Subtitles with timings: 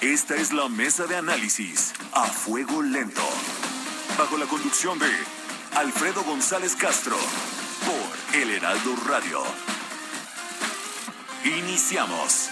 [0.00, 3.28] Esta es la mesa de análisis a fuego lento.
[4.16, 5.10] Bajo la conducción de
[5.74, 9.42] Alfredo González Castro por El Heraldo Radio.
[11.44, 12.48] Iniciamos.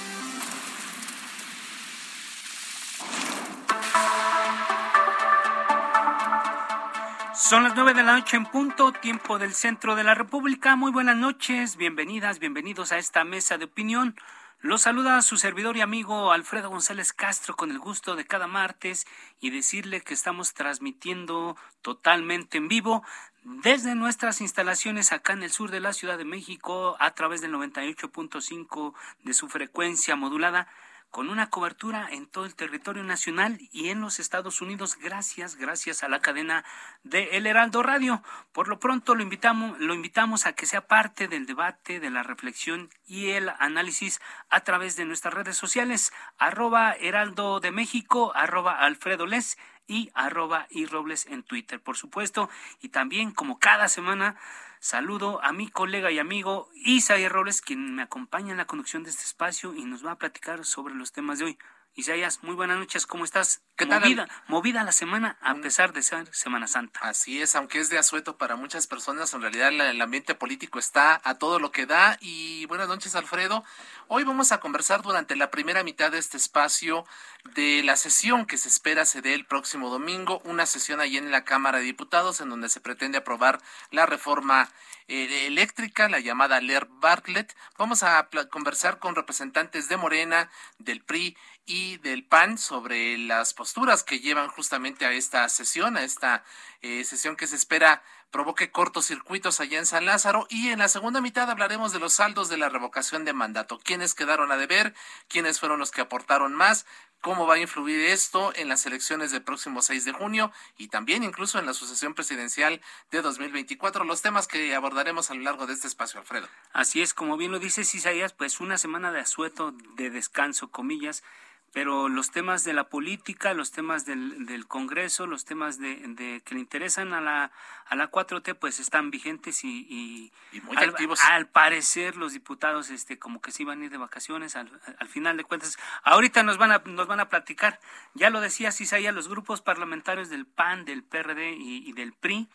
[7.32, 10.74] Son las nueve de la noche en punto, tiempo del centro de la República.
[10.74, 14.16] Muy buenas noches, bienvenidas, bienvenidos a esta mesa de opinión.
[14.60, 19.06] Los saluda su servidor y amigo Alfredo González Castro con el gusto de cada martes
[19.38, 23.04] y decirle que estamos transmitiendo totalmente en vivo
[23.44, 27.52] desde nuestras instalaciones acá en el sur de la Ciudad de México a través del
[27.52, 30.68] 98.5 de su frecuencia modulada
[31.10, 36.02] con una cobertura en todo el territorio nacional y en los Estados Unidos gracias gracias
[36.02, 36.64] a la cadena
[37.04, 38.22] de El Heraldo Radio.
[38.52, 42.22] Por lo pronto lo invitamos lo invitamos a que sea parte del debate, de la
[42.22, 48.78] reflexión y el análisis a través de nuestras redes sociales arroba Heraldo de México, arroba
[48.78, 50.86] Alfredo Les y arroba y
[51.28, 52.48] en Twitter, por supuesto.
[52.80, 54.36] Y también, como cada semana,
[54.78, 59.10] Saludo a mi colega y amigo Isaías Robles, quien me acompaña en la conducción de
[59.10, 61.58] este espacio y nos va a platicar sobre los temas de hoy.
[61.98, 63.62] Isaías, muy buenas noches, ¿cómo estás?
[63.74, 64.02] ¿Qué tal?
[64.02, 67.00] Movida, movida la semana a pesar de ser Semana Santa.
[67.00, 71.18] Así es, aunque es de asueto para muchas personas, en realidad el ambiente político está
[71.24, 72.18] a todo lo que da.
[72.20, 73.64] Y buenas noches, Alfredo.
[74.08, 77.06] Hoy vamos a conversar durante la primera mitad de este espacio
[77.54, 81.30] de la sesión que se espera se dé el próximo domingo, una sesión allí en
[81.30, 83.58] la Cámara de Diputados en donde se pretende aprobar
[83.90, 84.68] la reforma
[85.08, 87.56] eh, eléctrica, la llamada LER Bartlett.
[87.78, 94.04] Vamos a conversar con representantes de Morena, del PRI y del PAN sobre las posturas
[94.04, 96.44] que llevan justamente a esta sesión, a esta
[96.80, 100.46] eh, sesión que se espera provoque cortocircuitos allá en San Lázaro.
[100.48, 103.78] Y en la segunda mitad hablaremos de los saldos de la revocación de mandato.
[103.78, 104.94] ¿Quiénes quedaron a deber?
[105.28, 106.86] ¿Quiénes fueron los que aportaron más?
[107.20, 111.24] cómo va a influir esto en las elecciones del próximo 6 de junio y también
[111.24, 115.72] incluso en la sucesión presidencial de 2024, los temas que abordaremos a lo largo de
[115.72, 116.48] este espacio, Alfredo.
[116.72, 121.24] Así es, como bien lo dices Isaías, pues una semana de asueto, de descanso, comillas,
[121.72, 126.40] pero los temas de la política, los temas del, del Congreso, los temas de, de,
[126.44, 127.50] que le interesan a la,
[127.86, 131.20] a la 4T, pues están vigentes y, y, muy al, activos.
[131.24, 135.08] al parecer los diputados este como que se iban a ir de vacaciones al, al,
[135.08, 135.78] final de cuentas.
[136.02, 137.78] Ahorita nos van a, nos van a platicar,
[138.14, 142.48] ya lo decía Isaías, los grupos parlamentarios del PAN, del PRD y, y del PRI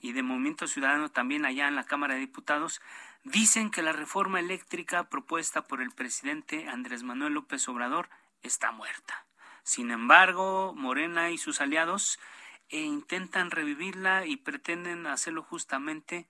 [0.00, 2.82] y de Movimiento Ciudadano también allá en la Cámara de Diputados,
[3.24, 8.10] dicen que la reforma eléctrica propuesta por el presidente Andrés Manuel López Obrador
[8.44, 9.26] está muerta.
[9.64, 12.20] Sin embargo, Morena y sus aliados
[12.68, 16.28] eh, intentan revivirla y pretenden hacerlo justamente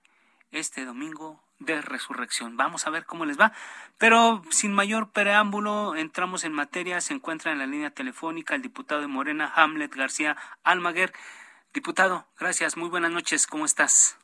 [0.51, 2.57] este domingo de resurrección.
[2.57, 3.53] Vamos a ver cómo les va.
[3.97, 7.01] Pero sin mayor preámbulo, entramos en materia.
[7.01, 11.13] Se encuentra en la línea telefónica el diputado de Morena, Hamlet García Almaguer.
[11.73, 12.77] Diputado, gracias.
[12.77, 13.47] Muy buenas noches.
[13.47, 14.17] ¿Cómo estás?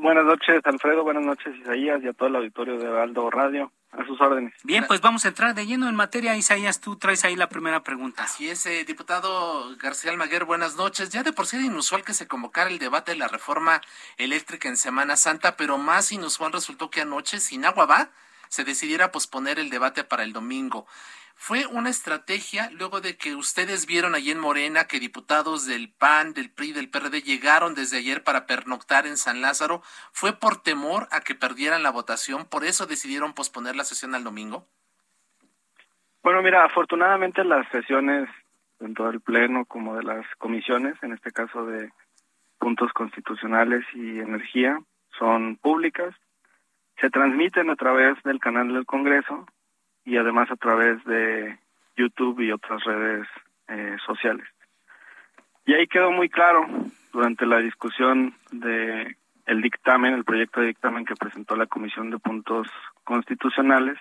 [0.00, 1.02] Buenas noches, Alfredo.
[1.02, 3.72] Buenas noches, Isaías, y a todo el auditorio de Aldo Radio.
[3.90, 4.52] A sus órdenes.
[4.62, 6.36] Bien, pues vamos a entrar de lleno en materia.
[6.36, 8.24] Isaías, tú traes ahí la primera pregunta.
[8.24, 11.08] Así es, eh, diputado García Almaguer, buenas noches.
[11.08, 13.80] Ya de por sí era inusual que se convocara el debate de la reforma
[14.18, 18.10] eléctrica en Semana Santa, pero más inusual resultó que anoche, sin agua va,
[18.48, 20.86] se decidiera posponer el debate para el domingo.
[21.40, 26.34] Fue una estrategia luego de que ustedes vieron allí en Morena que diputados del PAN,
[26.34, 29.80] del PRI, del PRD llegaron desde ayer para pernoctar en San Lázaro.
[30.12, 32.44] ¿Fue por temor a que perdieran la votación?
[32.44, 34.66] ¿Por eso decidieron posponer la sesión al domingo?
[36.24, 38.28] Bueno, mira, afortunadamente las sesiones
[38.78, 41.90] tanto del Pleno como de las comisiones, en este caso de
[42.58, 44.80] puntos constitucionales y energía,
[45.16, 46.14] son públicas.
[47.00, 49.46] Se transmiten a través del canal del Congreso
[50.08, 51.58] y además a través de
[51.96, 53.28] YouTube y otras redes
[53.68, 54.46] eh, sociales.
[55.66, 56.66] Y ahí quedó muy claro
[57.12, 62.18] durante la discusión de el dictamen, el proyecto de dictamen que presentó la Comisión de
[62.18, 62.68] Puntos
[63.04, 63.98] Constitucionales,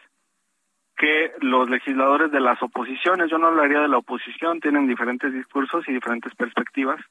[0.95, 5.87] que los legisladores de las oposiciones, yo no hablaría de la oposición, tienen diferentes discursos
[5.89, 7.01] y diferentes perspectivas,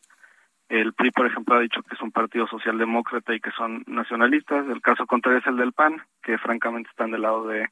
[0.69, 4.67] El PRI, por ejemplo, ha dicho que es un partido socialdemócrata y que son nacionalistas.
[4.69, 7.69] El caso contrario es el del PAN, que francamente están del lado de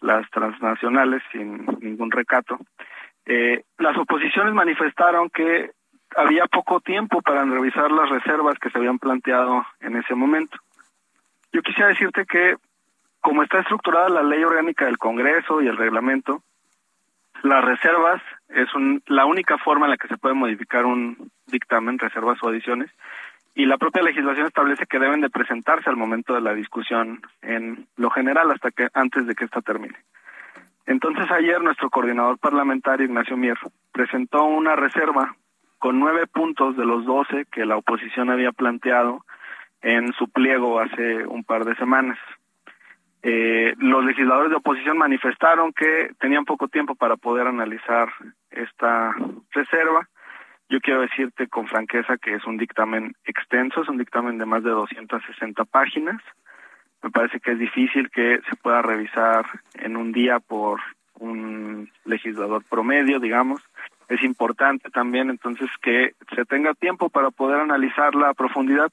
[0.00, 2.58] las transnacionales sin ningún recato.
[3.24, 5.72] Eh, las oposiciones manifestaron que
[6.16, 10.56] había poco tiempo para revisar las reservas que se habían planteado en ese momento.
[11.52, 12.56] Yo quisiera decirte que,
[13.20, 16.42] como está estructurada la ley orgánica del Congreso y el reglamento,
[17.42, 18.68] las reservas es
[19.06, 22.90] la única forma en la que se puede modificar un dictamen, reservas o adiciones,
[23.54, 27.86] y la propia legislación establece que deben de presentarse al momento de la discusión en
[27.96, 29.96] lo general hasta que antes de que esta termine.
[30.84, 33.58] Entonces ayer nuestro coordinador parlamentario Ignacio Mier
[33.92, 35.34] presentó una reserva
[35.78, 39.24] con nueve puntos de los doce que la oposición había planteado
[39.80, 42.18] en su pliego hace un par de semanas.
[43.22, 48.08] Eh, los legisladores de oposición manifestaron que tenían poco tiempo para poder analizar
[48.50, 49.14] esta
[49.52, 50.08] reserva.
[50.68, 54.64] Yo quiero decirte con franqueza que es un dictamen extenso, es un dictamen de más
[54.64, 56.20] de 260 páginas.
[57.02, 60.80] Me parece que es difícil que se pueda revisar en un día por
[61.18, 63.62] un legislador promedio, digamos.
[64.08, 68.92] Es importante también entonces que se tenga tiempo para poder analizarla a profundidad.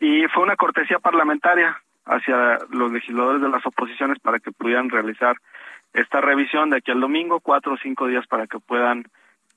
[0.00, 5.36] Y fue una cortesía parlamentaria hacia los legisladores de las oposiciones para que pudieran realizar
[5.92, 9.04] esta revisión de aquí al domingo, cuatro o cinco días para que puedan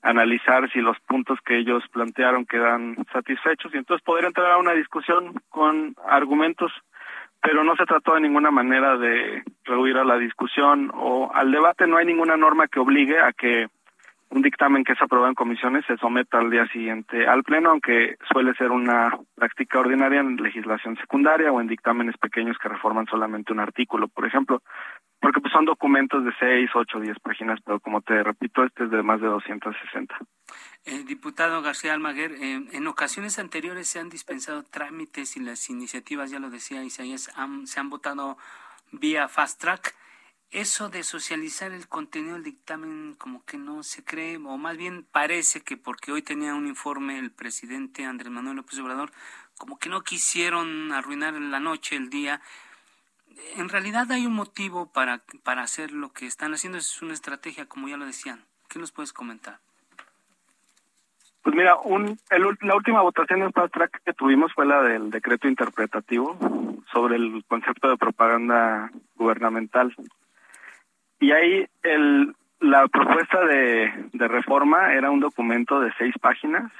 [0.02, 3.72] analizar si los puntos que ellos plantearon quedan satisfechos.
[3.72, 6.72] Y entonces poder entrar a una discusión con argumentos,
[7.40, 11.86] pero no se trató de ninguna manera de rehuir a la discusión o al debate,
[11.86, 13.68] no hay ninguna norma que obligue a que
[14.32, 18.16] un dictamen que es aprobado en comisiones se someta al día siguiente al Pleno, aunque
[18.32, 23.52] suele ser una práctica ordinaria en legislación secundaria o en dictámenes pequeños que reforman solamente
[23.52, 24.62] un artículo, por ejemplo,
[25.22, 28.90] porque pues son documentos de 6, 8, 10 páginas, pero como te repito, este es
[28.90, 30.14] de más de 260.
[30.84, 36.30] Eh, diputado García Almaguer, eh, en ocasiones anteriores se han dispensado trámites y las iniciativas,
[36.32, 37.30] ya lo decía Isaías,
[37.64, 38.36] se han votado
[38.90, 39.94] vía fast track
[40.52, 45.06] eso de socializar el contenido del dictamen como que no se cree, o más bien
[45.10, 49.12] parece que porque hoy tenía un informe el presidente Andrés Manuel López Obrador,
[49.56, 52.42] como que no quisieron arruinar la noche, el día.
[53.56, 57.66] En realidad hay un motivo para, para hacer lo que están haciendo, es una estrategia,
[57.66, 58.44] como ya lo decían.
[58.68, 59.58] ¿Qué nos puedes comentar?
[61.42, 62.18] Pues mira, un,
[62.60, 66.38] la última votación en Fast Track que tuvimos fue la del decreto interpretativo
[66.92, 69.94] sobre el concepto de propaganda gubernamental.
[71.18, 76.70] Y ahí el, la propuesta de, de reforma era un documento de seis páginas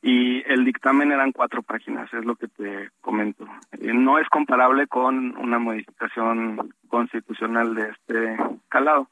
[0.00, 3.46] y el dictamen eran cuatro páginas, es lo que te comento.
[3.72, 8.36] Eh, no es comparable con una modificación constitucional de este
[8.68, 9.08] calado.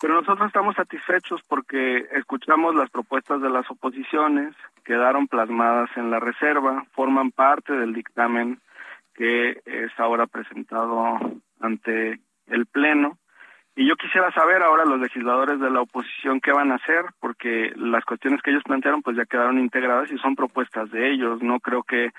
[0.00, 4.54] Pero nosotros estamos satisfechos porque escuchamos las propuestas de las oposiciones,
[4.84, 8.60] quedaron plasmadas en la reserva, forman parte del dictamen
[9.14, 11.18] que es ahora presentado
[11.60, 13.18] ante el Pleno
[13.74, 17.72] y yo quisiera saber ahora los legisladores de la oposición qué van a hacer, porque
[17.76, 21.42] las cuestiones que ellos plantearon pues ya quedaron integradas y son propuestas de ellos.
[21.42, 22.10] No creo que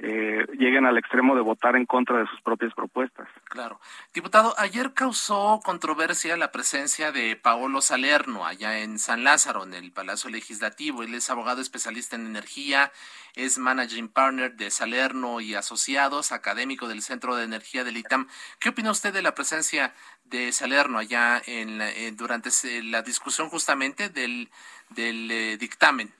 [0.00, 3.26] eh, lleguen al extremo de votar en contra de sus propias propuestas.
[3.44, 3.80] Claro.
[4.14, 9.90] Diputado, ayer causó controversia la presencia de Paolo Salerno allá en San Lázaro, en el
[9.90, 11.02] Palacio Legislativo.
[11.02, 12.92] Él es abogado especialista en energía,
[13.34, 18.28] es managing partner de Salerno y Asociados, académico del Centro de Energía del ITAM.
[18.60, 19.92] ¿Qué opina usted de la presencia
[20.26, 21.80] de Salerno allá en,
[22.16, 22.50] durante
[22.84, 24.48] la discusión justamente del,
[24.90, 26.14] del eh, dictamen?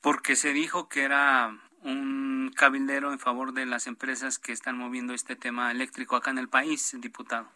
[0.00, 1.52] Porque se dijo que era
[1.86, 6.38] un cabildero en favor de las empresas que están moviendo este tema eléctrico acá en
[6.38, 7.46] el país, diputado?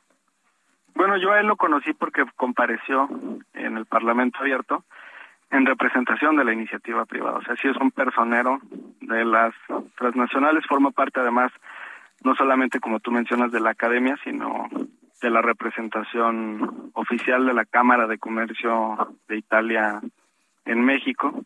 [0.94, 3.08] Bueno, yo a él lo conocí porque compareció
[3.54, 4.84] en el Parlamento Abierto
[5.50, 7.38] en representación de la iniciativa privada.
[7.38, 8.60] O sea, sí es un personero
[9.00, 9.52] de las
[9.96, 11.52] transnacionales, forma parte además
[12.22, 14.68] no solamente, como tú mencionas, de la academia, sino
[15.22, 20.00] de la representación oficial de la Cámara de Comercio de Italia
[20.66, 21.44] en México.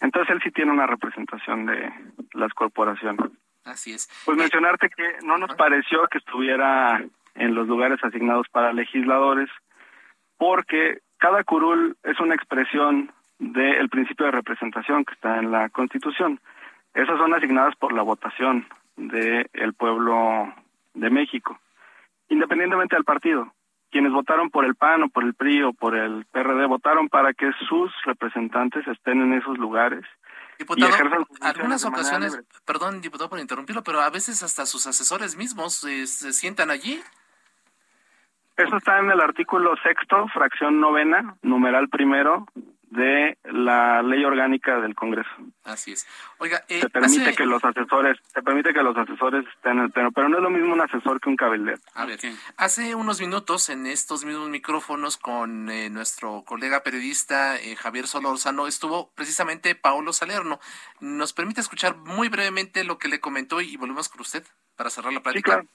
[0.00, 1.92] Entonces él sí tiene una representación de
[2.32, 3.30] las corporaciones.
[3.64, 4.08] Así es.
[4.24, 7.02] Pues mencionarte que no nos pareció que estuviera
[7.34, 9.48] en los lugares asignados para legisladores,
[10.36, 16.40] porque cada curul es una expresión del principio de representación que está en la Constitución.
[16.92, 20.52] Esas son asignadas por la votación del pueblo
[20.92, 21.58] de México,
[22.28, 23.52] independientemente del partido
[23.94, 27.32] quienes votaron por el PAN o por el PRI o por el PRD votaron para
[27.32, 30.04] que sus representantes estén en esos lugares.
[30.58, 30.92] Diputado,
[31.40, 36.32] algunas ocasiones, perdón, diputado por interrumpirlo, pero a veces hasta sus asesores mismos eh, se
[36.32, 37.00] sientan allí.
[38.56, 42.48] Eso está en el artículo sexto, fracción novena, numeral primero
[42.90, 45.30] de la ley orgánica del Congreso.
[45.64, 46.06] Así es.
[46.38, 49.92] Oiga, eh, se permite que los asesores, se permite que los asesores estén en el
[49.92, 51.78] pleno, pero no es lo mismo un asesor que un cabildero.
[51.94, 52.20] A ver,
[52.58, 58.66] hace unos minutos en estos mismos micrófonos con eh, nuestro colega periodista eh, Javier Solorzano
[58.66, 60.60] estuvo precisamente Paolo Salerno.
[61.00, 64.44] ¿Nos permite escuchar muy brevemente lo que le comentó y volvemos con usted
[64.76, 65.62] para cerrar la plática?
[65.62, 65.68] Sí,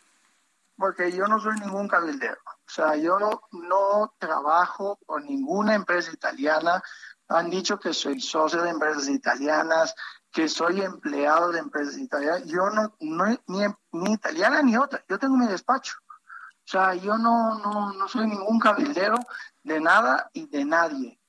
[0.78, 2.38] Porque yo no soy ningún cabildero.
[2.46, 3.18] O sea, yo
[3.52, 6.84] no trabajo con ninguna empresa italiana
[7.30, 9.96] han dicho que soy socio de empresas italianas,
[10.32, 12.46] que soy empleado de empresas italianas.
[12.46, 15.04] Yo no, no ni, ni italiana ni otra.
[15.08, 15.94] Yo tengo mi despacho.
[16.08, 19.16] O sea, yo no, no, no soy ningún cabildero
[19.64, 21.20] de nada y de nadie.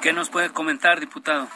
[0.00, 1.48] ¿Qué nos puede comentar, diputado?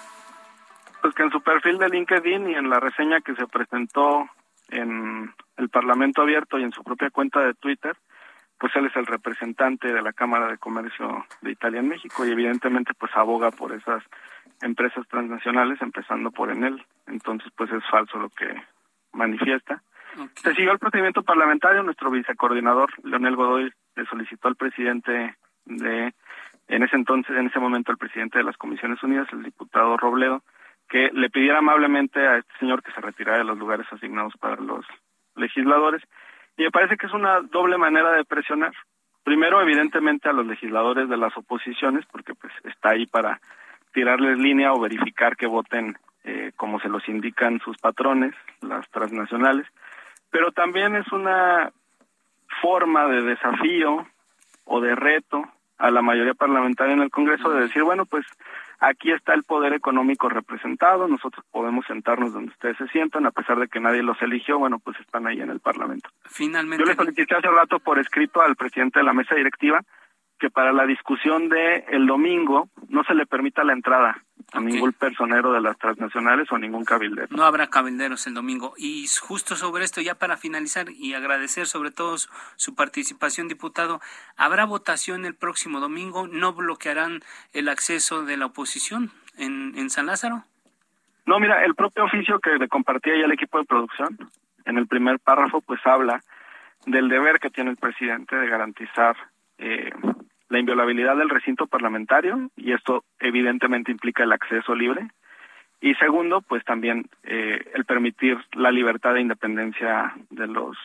[1.02, 4.28] Pues que en su perfil de LinkedIn y en la reseña que se presentó
[4.68, 7.96] en el Parlamento Abierto y en su propia cuenta de Twitter,
[8.58, 12.30] pues él es el representante de la Cámara de Comercio de Italia en México y
[12.30, 14.02] evidentemente pues aboga por esas
[14.60, 16.84] empresas transnacionales, empezando por en él.
[17.06, 18.62] Entonces pues es falso lo que
[19.12, 19.82] manifiesta.
[20.34, 26.12] Se siguió el procedimiento parlamentario, nuestro vicecoordinador Leonel Godoy le solicitó al presidente de,
[26.66, 30.42] en ese entonces, en ese momento el presidente de las Comisiones Unidas, el diputado Robledo,
[30.88, 34.56] que le pidiera amablemente a este señor que se retirara de los lugares asignados para
[34.56, 34.84] los
[35.36, 36.02] legisladores
[36.58, 38.72] y me parece que es una doble manera de presionar.
[39.22, 43.40] Primero, evidentemente, a los legisladores de las oposiciones, porque pues está ahí para
[43.94, 49.66] tirarles línea o verificar que voten eh, como se los indican sus patrones, las transnacionales.
[50.30, 51.70] Pero también es una
[52.60, 54.06] forma de desafío
[54.64, 55.44] o de reto
[55.78, 58.26] a la mayoría parlamentaria en el Congreso de decir, bueno, pues
[58.78, 63.58] aquí está el poder económico representado, nosotros podemos sentarnos donde ustedes se sientan, a pesar
[63.58, 66.08] de que nadie los eligió, bueno, pues están ahí en el Parlamento.
[66.24, 66.84] Finalmente.
[66.84, 69.82] Yo le solicité hace rato por escrito al presidente de la mesa directiva
[70.38, 74.92] que para la discusión de el domingo no se le permita la entrada a ningún
[74.92, 77.28] personero de las transnacionales o a ningún cabildero.
[77.30, 78.72] No habrá cabilderos el domingo.
[78.78, 82.16] Y justo sobre esto, ya para finalizar y agradecer sobre todo
[82.56, 84.00] su participación, diputado,
[84.36, 86.26] ¿habrá votación el próximo domingo?
[86.28, 87.20] ¿No bloquearán
[87.52, 90.44] el acceso de la oposición en, en San Lázaro?
[91.26, 94.16] No, mira, el propio oficio que le compartía ya el equipo de producción,
[94.64, 96.22] en el primer párrafo, pues habla
[96.86, 99.16] del deber que tiene el presidente de garantizar
[99.58, 99.90] eh,
[100.48, 105.08] la inviolabilidad del recinto parlamentario y esto evidentemente implica el acceso libre.
[105.80, 110.76] Y segundo pues también eh, el permitir la libertad e independencia de los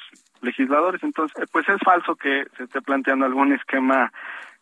[0.41, 1.01] legisladores.
[1.03, 4.11] Entonces pues es falso que se esté planteando algún esquema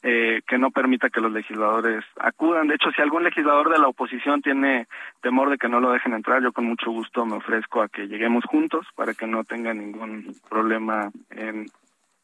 [0.04, 2.68] eh, que no permita que los legisladores acudan.
[2.68, 4.88] De hecho, si algún legislador de la oposición tiene
[5.22, 8.08] temor de que no lo dejen entrar, yo con mucho gusto me ofrezco a que
[8.08, 11.68] lleguemos juntos para que no tenga ningún problema en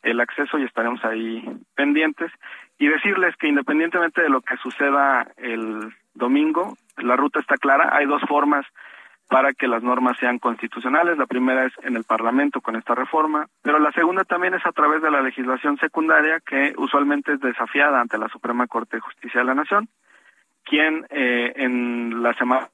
[0.01, 1.43] el acceso y estaremos ahí
[1.75, 2.31] pendientes
[2.79, 8.05] y decirles que independientemente de lo que suceda el domingo, la ruta está clara, hay
[8.05, 8.65] dos formas
[9.29, 11.17] para que las normas sean constitucionales.
[11.17, 14.71] La primera es en el Parlamento con esta reforma, pero la segunda también es a
[14.71, 19.41] través de la legislación secundaria que usualmente es desafiada ante la Suprema Corte de Justicia
[19.41, 19.89] de la Nación,
[20.63, 22.69] quien eh, en la semana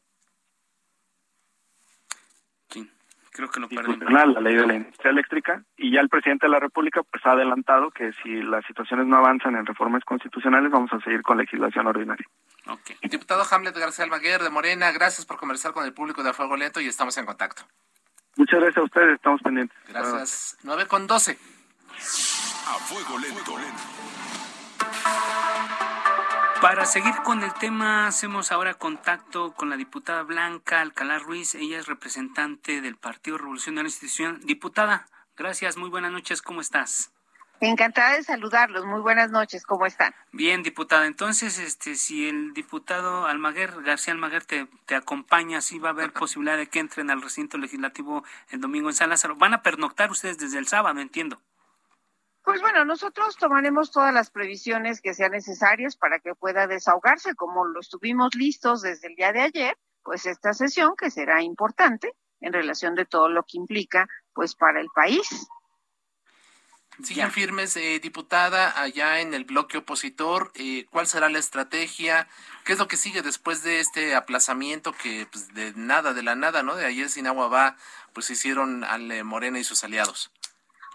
[3.34, 6.60] creo que lo la ley de la industria eléctrica, y ya el presidente de la
[6.60, 11.00] República pues ha adelantado que si las situaciones no avanzan en reformas constitucionales, vamos a
[11.02, 12.26] seguir con legislación ordinaria.
[12.66, 12.96] Okay.
[13.10, 16.56] Diputado Hamlet García Almaguer de Morena, gracias por conversar con el público de A Fuego
[16.56, 17.64] Lento y estamos en contacto.
[18.36, 19.78] Muchas gracias a ustedes, estamos pendientes.
[19.88, 20.58] Gracias.
[20.64, 21.32] 9 con 12.
[21.32, 23.58] A Fuego Lento.
[26.64, 31.56] Para seguir con el tema, hacemos ahora contacto con la diputada Blanca Alcalá Ruiz.
[31.56, 34.40] Ella es representante del Partido Revolucionario Institucional.
[34.46, 35.06] Diputada,
[35.36, 37.12] gracias, muy buenas noches, ¿cómo estás?
[37.60, 38.86] Encantada de saludarlos.
[38.86, 39.66] Muy buenas noches.
[39.66, 40.16] ¿Cómo están?
[40.32, 41.06] Bien, diputada.
[41.06, 46.14] Entonces, este, si el diputado Almaguer, García Almaguer, te, te acompaña, sí va a haber
[46.14, 49.36] posibilidad de que entren al recinto legislativo el domingo en San Lázaro.
[49.36, 51.42] Van a pernoctar ustedes desde el sábado, entiendo.
[52.44, 57.66] Pues bueno, nosotros tomaremos todas las previsiones que sean necesarias para que pueda desahogarse, como
[57.66, 62.52] lo estuvimos listos desde el día de ayer, pues esta sesión que será importante en
[62.52, 65.48] relación de todo lo que implica, pues para el país.
[67.02, 70.52] Siguen firmes, eh, diputada, allá en el bloque opositor.
[70.56, 72.28] Eh, ¿Cuál será la estrategia?
[72.66, 76.36] ¿Qué es lo que sigue después de este aplazamiento que pues, de nada, de la
[76.36, 76.76] nada, ¿no?
[76.76, 77.78] De ayer sin agua va,
[78.14, 80.32] pues hicieron al eh, Morena y sus aliados.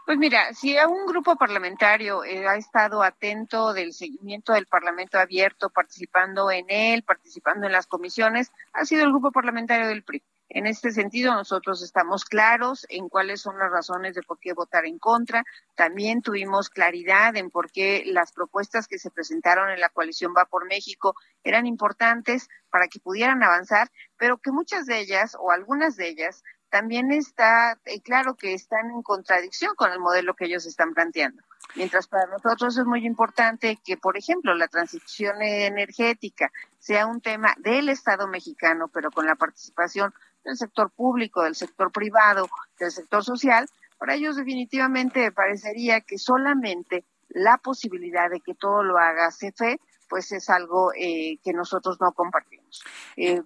[0.08, 5.68] Pues mira, si un grupo parlamentario eh, ha estado atento del seguimiento del Parlamento abierto,
[5.68, 10.22] participando en él, participando en las comisiones, ha sido el grupo parlamentario del PRI.
[10.48, 14.86] En este sentido, nosotros estamos claros en cuáles son las razones de por qué votar
[14.86, 15.44] en contra.
[15.74, 20.46] También tuvimos claridad en por qué las propuestas que se presentaron en la coalición Va
[20.46, 25.96] por México eran importantes para que pudieran avanzar, pero que muchas de ellas o algunas
[25.96, 30.94] de ellas también está claro que están en contradicción con el modelo que ellos están
[30.94, 31.42] planteando.
[31.74, 37.54] Mientras para nosotros es muy importante que, por ejemplo, la transición energética sea un tema
[37.58, 42.48] del Estado mexicano, pero con la participación del sector público, del sector privado,
[42.78, 48.98] del sector social, para ellos definitivamente parecería que solamente la posibilidad de que todo lo
[48.98, 52.82] haga CFE, pues es algo eh, que nosotros no compartimos.
[53.16, 53.42] Eh,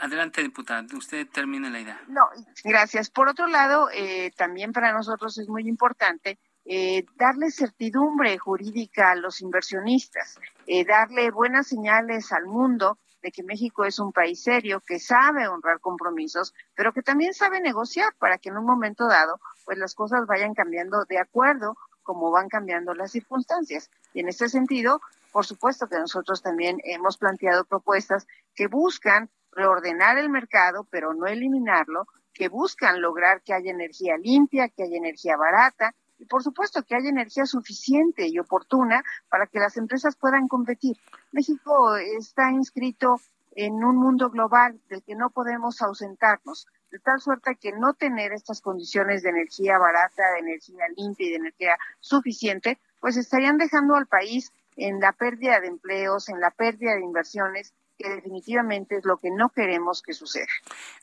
[0.00, 2.00] Adelante, diputada, usted termine la idea.
[2.08, 2.22] No,
[2.64, 3.10] gracias.
[3.10, 9.16] Por otro lado, eh, también para nosotros es muy importante eh, darle certidumbre jurídica a
[9.16, 14.80] los inversionistas, eh, darle buenas señales al mundo de que México es un país serio,
[14.84, 19.40] que sabe honrar compromisos, pero que también sabe negociar para que en un momento dado,
[19.64, 23.90] pues las cosas vayan cambiando de acuerdo como van cambiando las circunstancias.
[24.12, 25.00] Y en este sentido,
[25.32, 31.26] por supuesto que nosotros también hemos planteado propuestas que buscan reordenar el mercado, pero no
[31.26, 36.82] eliminarlo, que buscan lograr que haya energía limpia, que haya energía barata y por supuesto
[36.84, 40.96] que haya energía suficiente y oportuna para que las empresas puedan competir.
[41.32, 43.20] México está inscrito
[43.54, 48.32] en un mundo global del que no podemos ausentarnos, de tal suerte que no tener
[48.32, 53.96] estas condiciones de energía barata, de energía limpia y de energía suficiente, pues estarían dejando
[53.96, 59.04] al país en la pérdida de empleos, en la pérdida de inversiones, que definitivamente es
[59.04, 60.48] lo que no queremos que suceda.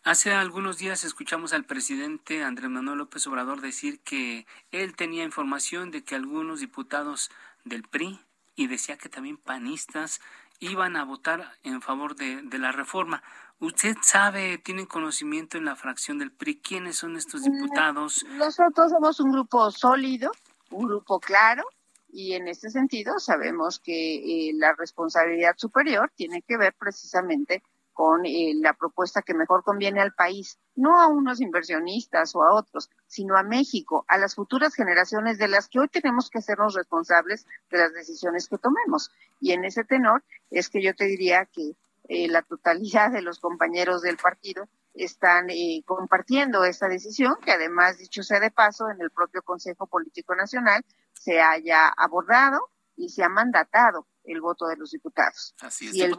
[0.03, 5.91] Hace algunos días escuchamos al presidente Andrés Manuel López Obrador decir que él tenía información
[5.91, 7.31] de que algunos diputados
[7.63, 8.19] del PRI
[8.55, 10.19] y decía que también panistas
[10.59, 13.23] iban a votar en favor de, de la reforma.
[13.59, 18.25] ¿Usted sabe, tiene conocimiento en la fracción del PRI quiénes son estos diputados?
[18.29, 20.31] Nosotros somos un grupo sólido,
[20.71, 21.63] un grupo claro,
[22.11, 27.61] y en este sentido sabemos que eh, la responsabilidad superior tiene que ver precisamente
[27.93, 32.53] con eh, la propuesta que mejor conviene al país, no a unos inversionistas o a
[32.53, 36.75] otros, sino a México, a las futuras generaciones de las que hoy tenemos que hacernos
[36.75, 39.11] responsables de las decisiones que tomemos.
[39.41, 41.75] Y en ese tenor es que yo te diría que
[42.07, 45.47] eh, la totalidad de los compañeros del partido están
[45.85, 50.83] compartiendo esta decisión, que además, dicho sea de paso, en el propio Consejo Político Nacional
[51.19, 55.53] se haya abordado y se ha mandatado el voto de los diputados.
[55.59, 55.95] Así es.
[55.95, 56.15] Y el,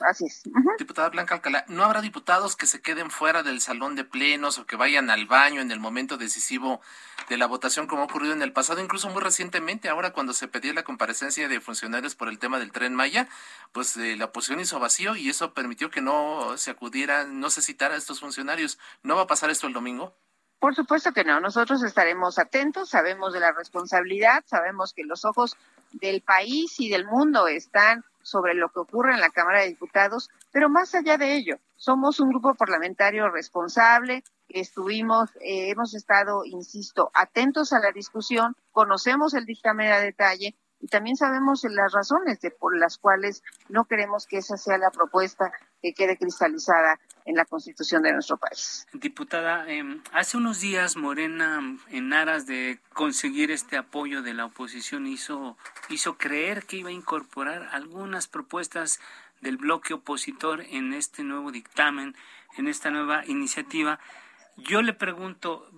[0.00, 0.42] así es.
[0.78, 4.66] Diputada Blanca Alcalá, ¿no habrá diputados que se queden fuera del salón de plenos o
[4.66, 6.80] que vayan al baño en el momento decisivo
[7.28, 10.48] de la votación como ha ocurrido en el pasado, incluso muy recientemente, ahora cuando se
[10.48, 13.28] pedía la comparecencia de funcionarios por el tema del tren Maya,
[13.72, 17.62] pues eh, la oposición hizo vacío y eso permitió que no se acudiera, no se
[17.62, 18.78] citara a estos funcionarios.
[19.02, 20.14] ¿No va a pasar esto el domingo?
[20.62, 25.56] Por supuesto que no, nosotros estaremos atentos, sabemos de la responsabilidad, sabemos que los ojos
[25.90, 30.30] del país y del mundo están sobre lo que ocurre en la Cámara de Diputados,
[30.52, 37.10] pero más allá de ello, somos un grupo parlamentario responsable, estuvimos, eh, hemos estado, insisto,
[37.12, 42.52] atentos a la discusión, conocemos el dictamen a detalle y también sabemos las razones de,
[42.52, 47.44] por las cuales no queremos que esa sea la propuesta que quede cristalizada en la
[47.44, 48.86] constitución de nuestro país.
[48.92, 55.06] Diputada, em, hace unos días Morena, en aras de conseguir este apoyo de la oposición,
[55.06, 55.56] hizo,
[55.88, 59.00] hizo creer que iba a incorporar algunas propuestas
[59.40, 62.14] del bloque opositor en este nuevo dictamen,
[62.56, 63.98] en esta nueva iniciativa.
[64.56, 65.68] Yo le pregunto,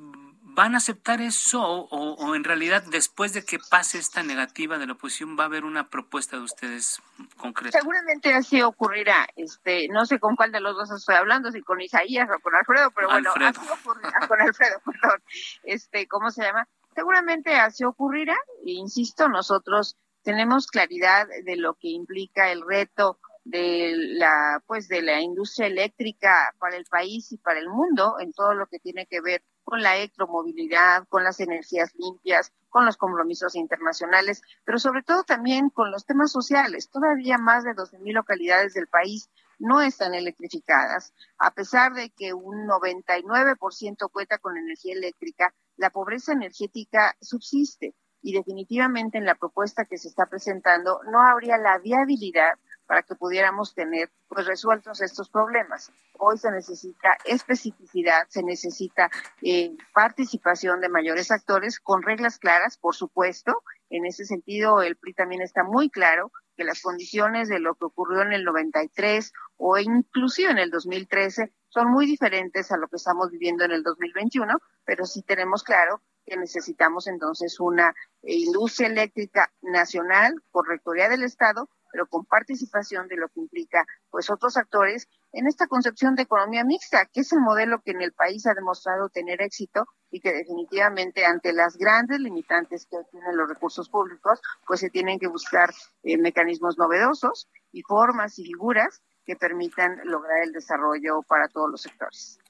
[0.55, 4.93] ¿Van a aceptar eso o, en realidad después de que pase esta negativa de la
[4.93, 7.03] oposición va a haber una propuesta de ustedes
[7.37, 7.77] concreta?
[7.77, 9.27] Seguramente así ocurrirá.
[9.35, 12.55] Este, no sé con cuál de los dos estoy hablando, si con Isaías o con
[12.55, 15.23] Alfredo, pero bueno, así ocurrirá con Alfredo, perdón.
[15.65, 16.69] Este, ¿cómo se llama?
[16.95, 18.37] Seguramente así ocurrirá.
[18.65, 25.21] insisto, nosotros tenemos claridad de lo que implica el reto de la pues de la
[25.21, 29.21] industria eléctrica para el país y para el mundo en todo lo que tiene que
[29.21, 35.25] ver con la electromovilidad, con las energías limpias, con los compromisos internacionales, pero sobre todo
[35.25, 36.91] también con los temas sociales.
[36.91, 41.15] Todavía más de 12.000 localidades del país no están electrificadas.
[41.39, 48.33] A pesar de que un 99% cuenta con energía eléctrica, la pobreza energética subsiste y
[48.33, 52.55] definitivamente en la propuesta que se está presentando no habría la viabilidad
[52.87, 55.93] para que pudiéramos tener pues resueltos estos problemas.
[56.19, 59.11] Hoy se necesita especificidad, se necesita
[59.43, 63.63] eh, participación de mayores actores con reglas claras, por supuesto.
[63.91, 67.87] En ese sentido, el PRI también está muy claro que las condiciones de lo que
[67.87, 72.97] ocurrió en el 93 o inclusive en el 2013 son muy diferentes a lo que
[72.97, 77.91] estamos viviendo en el 2021, pero sí tenemos claro que necesitamos entonces una
[78.23, 83.87] eh, industria eléctrica nacional con rectoría del Estado, pero con participación de lo que implica
[84.11, 88.03] pues otros actores en esta concepción de economía mixta, que es el modelo que en
[88.03, 93.37] el país ha demostrado tener éxito y que definitivamente ante las grandes limitantes que tienen
[93.37, 99.01] los recursos públicos, pues se tienen que buscar eh, mecanismos novedosos y formas y figuras
[99.25, 102.41] que permitan lograr el desarrollo para todos los sectores.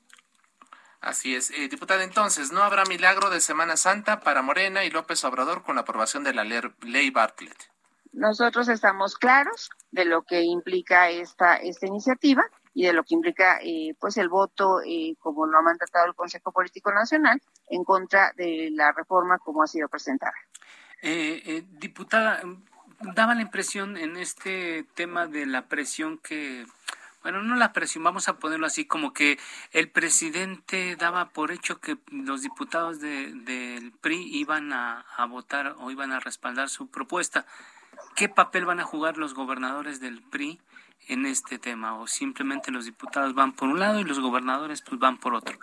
[1.03, 1.51] Así es.
[1.51, 5.75] Eh, diputada, entonces, ¿no habrá milagro de Semana Santa para Morena y López Obrador con
[5.75, 7.74] la aprobación de la ley Bartlett?
[8.15, 13.59] Nosotros estamos claros de lo que implica esta, esta iniciativa y de lo que implica
[13.63, 18.33] eh, pues el voto, eh, como lo ha mandatado el Consejo Político Nacional, en contra
[18.37, 20.35] de la reforma como ha sido presentada.
[21.03, 22.41] Eh, diputada,
[23.15, 26.67] daba la impresión en este tema de la presión que
[27.25, 29.39] bueno, no la presión, vamos a ponerlo así, como que
[29.73, 36.13] el presidente daba por hecho que los diputados del PRI iban a, votar o iban
[36.13, 37.47] a respaldar su propuesta.
[38.17, 40.61] ¿Qué papel van a jugar los gobernadores del PRI
[41.09, 42.01] en este tema?
[42.01, 45.59] ¿O simplemente los diputados van por un lado y los gobernadores pues van por otro?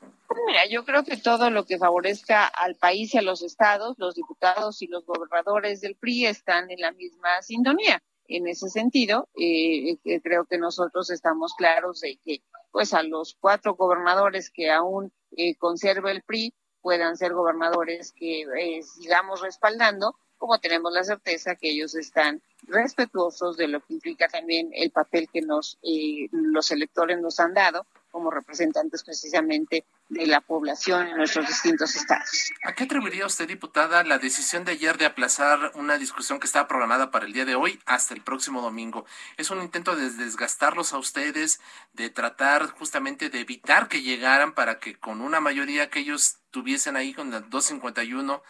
[0.00, 3.96] Pues mira, yo creo que todo lo que favorezca al país y a los estados,
[3.98, 9.26] los diputados y los gobernadores del PRI están en la misma sintonía en ese sentido,
[9.34, 15.12] eh, creo que nosotros estamos claros de que pues a los cuatro gobernadores que aún
[15.36, 16.52] eh, conserva el PRI
[16.82, 23.56] puedan ser gobernadores que eh, sigamos respaldando, como tenemos la certeza que ellos están respetuosos
[23.56, 27.86] de lo que implica también el papel que nos eh, los electores nos han dado
[28.10, 32.50] como representantes precisamente de la población en nuestros distintos estados.
[32.64, 36.66] ¿A qué atribuiría usted, diputada, la decisión de ayer de aplazar una discusión que estaba
[36.66, 39.04] programada para el día de hoy hasta el próximo domingo?
[39.36, 41.60] ¿Es un intento de desgastarlos a ustedes,
[41.92, 46.96] de tratar justamente de evitar que llegaran para que con una mayoría que ellos tuviesen
[46.96, 48.42] ahí con las 251,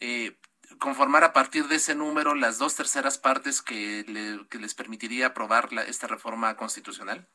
[0.00, 0.36] eh,
[0.78, 6.06] conformar a partir de ese número las dos terceras partes que, les permitiría aprobar esta
[6.06, 7.26] reforma constitucional?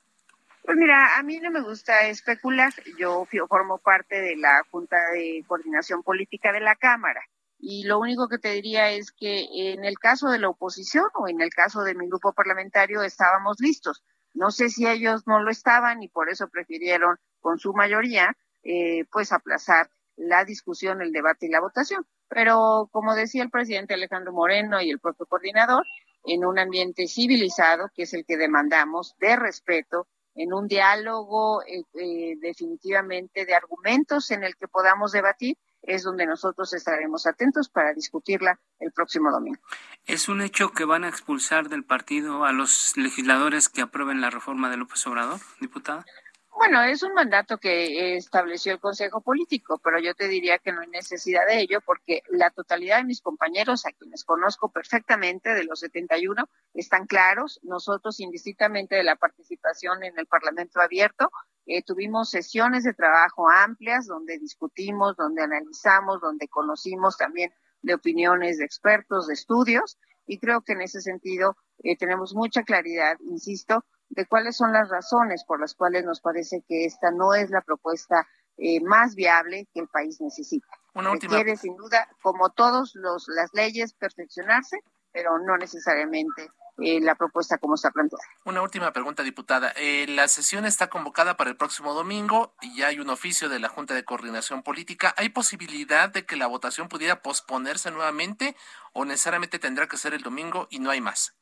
[0.63, 2.71] Pues mira, a mí no me gusta especular.
[2.97, 7.21] Yo formo parte de la Junta de Coordinación Política de la Cámara.
[7.58, 11.27] Y lo único que te diría es que en el caso de la oposición o
[11.27, 14.04] en el caso de mi grupo parlamentario estábamos listos.
[14.34, 19.06] No sé si ellos no lo estaban y por eso prefirieron con su mayoría eh,
[19.12, 22.06] pues aplazar la discusión, el debate y la votación.
[22.33, 25.85] Pero como decía el presidente Alejandro Moreno y el propio coordinador,
[26.23, 31.83] en un ambiente civilizado, que es el que demandamos, de respeto, en un diálogo eh,
[31.93, 37.93] eh, definitivamente de argumentos en el que podamos debatir, es donde nosotros estaremos atentos para
[37.93, 39.59] discutirla el próximo domingo.
[40.05, 44.29] ¿Es un hecho que van a expulsar del partido a los legisladores que aprueben la
[44.29, 46.05] reforma de López Obrador, diputada?
[46.53, 50.81] Bueno, es un mandato que estableció el Consejo Político, pero yo te diría que no
[50.81, 55.63] hay necesidad de ello porque la totalidad de mis compañeros, a quienes conozco perfectamente de
[55.63, 57.59] los 71, están claros.
[57.63, 61.31] Nosotros, indistintamente de la participación en el Parlamento abierto,
[61.65, 68.57] eh, tuvimos sesiones de trabajo amplias donde discutimos, donde analizamos, donde conocimos también de opiniones
[68.57, 73.85] de expertos, de estudios, y creo que en ese sentido eh, tenemos mucha claridad, insisto,
[74.12, 77.62] de cuáles son las razones por las cuales nos parece que esta no es la
[77.62, 80.67] propuesta eh, más viable que el país necesita.
[80.93, 81.38] Una última...
[81.38, 84.78] Requiere, sin duda, como todas las leyes, perfeccionarse,
[85.13, 88.24] pero no necesariamente eh, la propuesta como está planteada.
[88.43, 89.71] Una última pregunta, diputada.
[89.78, 93.60] Eh, la sesión está convocada para el próximo domingo y ya hay un oficio de
[93.60, 95.13] la Junta de Coordinación Política.
[95.17, 98.56] ¿Hay posibilidad de que la votación pudiera posponerse nuevamente
[98.93, 101.38] o necesariamente tendrá que ser el domingo y no hay más?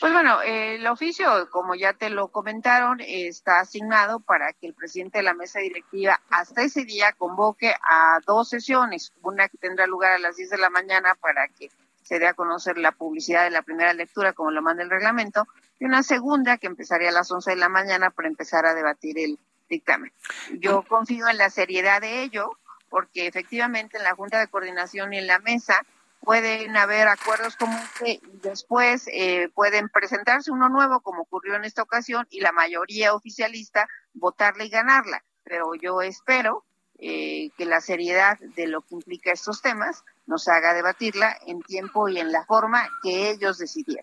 [0.00, 5.18] Pues bueno, el oficio, como ya te lo comentaron, está asignado para que el presidente
[5.18, 10.12] de la mesa directiva hasta ese día convoque a dos sesiones, una que tendrá lugar
[10.12, 11.70] a las 10 de la mañana para que
[12.02, 15.46] se dé a conocer la publicidad de la primera lectura, como lo manda el reglamento,
[15.78, 19.18] y una segunda que empezaría a las 11 de la mañana para empezar a debatir
[19.18, 20.12] el dictamen.
[20.58, 22.58] Yo confío en la seriedad de ello,
[22.90, 25.84] porque efectivamente en la Junta de Coordinación y en la mesa
[26.24, 31.82] pueden haber acuerdos comunes y después eh, pueden presentarse uno nuevo, como ocurrió en esta
[31.82, 35.24] ocasión, y la mayoría oficialista votarla y ganarla.
[35.44, 36.64] Pero yo espero
[36.98, 42.08] eh, que la seriedad de lo que implica estos temas nos haga debatirla en tiempo
[42.08, 44.02] y en la forma que ellos decidieron.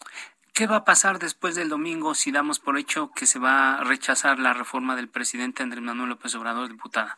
[0.53, 3.83] ¿Qué va a pasar después del domingo si damos por hecho que se va a
[3.83, 7.17] rechazar la reforma del presidente Andrés Manuel López Obrador, diputada?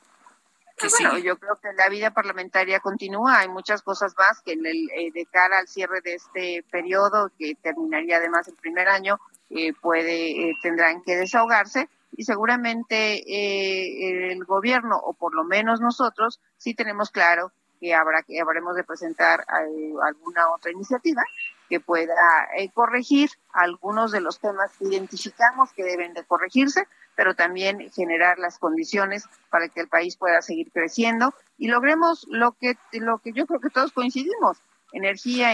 [0.90, 3.40] Bueno, yo creo que la vida parlamentaria continúa.
[3.40, 7.32] Hay muchas cosas más que en el, eh, de cara al cierre de este periodo,
[7.38, 9.20] que terminaría además el primer año,
[9.50, 13.24] eh, puede eh, tendrán que desahogarse y seguramente
[14.32, 18.84] el gobierno o por lo menos nosotros sí tenemos claro que habrá que habremos de
[18.84, 21.24] presentar alguna otra iniciativa
[21.70, 22.14] que pueda
[22.76, 28.58] corregir algunos de los temas que identificamos que deben de corregirse pero también generar las
[28.58, 33.46] condiciones para que el país pueda seguir creciendo y logremos lo que lo que yo
[33.46, 34.58] creo que todos coincidimos,
[34.92, 35.54] energía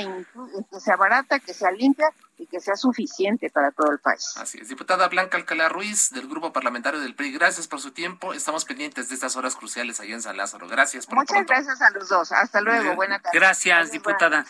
[0.72, 4.36] que sea barata, que sea limpia y que sea suficiente para todo el país.
[4.38, 4.70] Así es.
[4.70, 8.34] Diputada Blanca Alcalá Ruiz, del Grupo Parlamentario del PRI, gracias por su tiempo.
[8.34, 10.68] Estamos pendientes de estas horas cruciales allá en San Lázaro.
[10.68, 12.32] Gracias por Muchas gracias a los dos.
[12.32, 12.96] Hasta luego.
[12.96, 13.38] Buena tarde.
[13.38, 14.46] Gracias, diputada.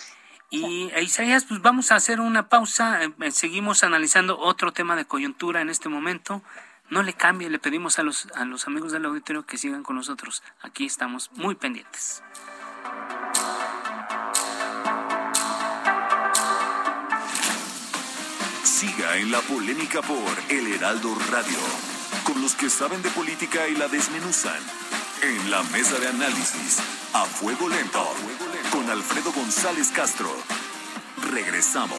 [0.52, 3.04] Y Isaías, pues vamos a hacer una pausa.
[3.04, 6.42] Eh, seguimos analizando otro tema de coyuntura en este momento.
[6.90, 9.96] No le cambie, le pedimos a los, a los amigos del auditorio que sigan con
[9.96, 10.42] nosotros.
[10.62, 12.24] Aquí estamos muy pendientes.
[18.64, 21.60] Siga en la polémica por El Heraldo Radio,
[22.24, 24.60] con los que saben de política y la desmenuzan.
[25.22, 26.80] En la mesa de análisis,
[27.14, 28.08] a fuego lento,
[28.72, 30.34] con Alfredo González Castro.
[31.30, 31.99] Regresamos.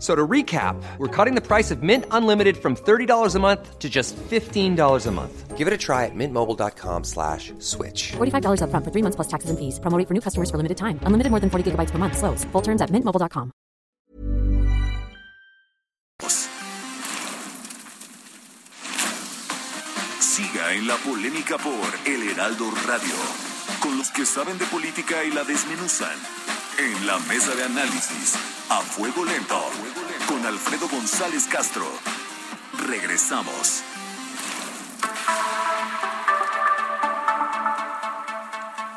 [0.00, 3.90] So to recap, we're cutting the price of Mint Unlimited from $30 a month to
[3.90, 5.58] just $15 a month.
[5.58, 8.12] Give it a try at mintmobile.com slash switch.
[8.12, 9.78] $45 up front for three months plus taxes and fees.
[9.78, 10.98] Promoting for new customers for limited time.
[11.02, 12.16] Unlimited more than 40 gigabytes per month.
[12.16, 12.44] Slows.
[12.44, 13.52] Full terms at mintmobile.com.
[20.18, 23.14] Siga en la polémica por El Heraldo Radio.
[23.82, 26.16] Con los que saben de política y la desmenuzan.
[26.80, 28.36] En la mesa de análisis,
[28.70, 29.62] a fuego lento,
[30.26, 31.84] con Alfredo González Castro.
[32.88, 33.84] Regresamos.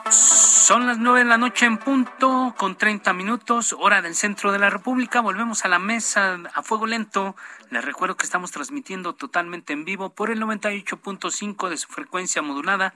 [0.09, 4.59] Son las nueve de la noche en punto, con 30 minutos, hora del centro de
[4.59, 5.19] la República.
[5.19, 7.35] Volvemos a la mesa a fuego lento.
[7.69, 12.93] Les recuerdo que estamos transmitiendo totalmente en vivo por el 98.5 de su frecuencia modulada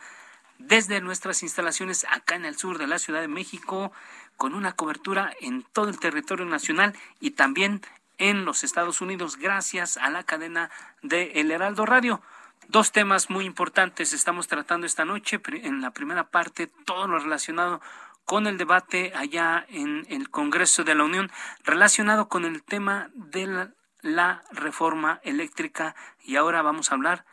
[0.59, 3.91] desde nuestras instalaciones acá en el sur de la Ciudad de México,
[4.37, 7.81] con una cobertura en todo el territorio nacional y también
[8.17, 10.71] en los Estados Unidos, gracias a la cadena
[11.01, 12.21] de El Heraldo Radio.
[12.69, 15.39] Dos temas muy importantes estamos tratando esta noche.
[15.47, 17.81] En la primera parte, todo lo relacionado
[18.25, 21.31] con el debate allá en el Congreso de la Unión,
[21.63, 23.71] relacionado con el tema de la,
[24.01, 25.95] la reforma eléctrica.
[26.23, 27.25] Y ahora vamos a hablar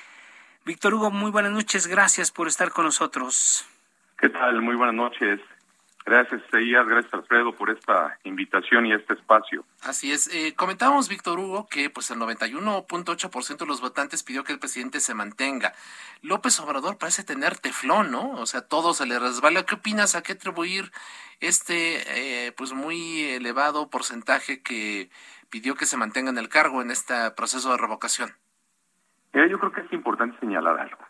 [0.65, 3.67] Víctor Hugo, muy buenas noches, gracias por estar con nosotros.
[4.19, 4.61] ¿Qué tal?
[4.61, 5.41] Muy buenas noches.
[6.09, 6.89] Gracias, Isaías.
[6.89, 9.67] Gracias, Alfredo, por esta invitación y este espacio.
[9.83, 10.35] Así es.
[10.35, 15.01] Eh, comentábamos, Víctor Hugo, que pues el 91.8% de los votantes pidió que el presidente
[15.01, 15.75] se mantenga.
[16.23, 18.31] López Obrador parece tener teflón, ¿no?
[18.41, 19.67] O sea, todo se le resbala.
[19.67, 20.15] ¿Qué opinas?
[20.15, 20.93] ¿A qué atribuir
[21.41, 25.11] este eh, pues muy elevado porcentaje que
[25.51, 28.31] pidió que se mantenga en el cargo en este proceso de revocación?
[29.35, 31.05] yo creo que es importante señalar algo.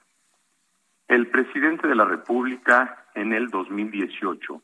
[1.06, 4.60] El presidente de la República en el 2018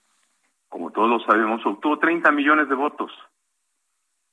[0.75, 3.13] como todos sabemos, obtuvo 30 millones de votos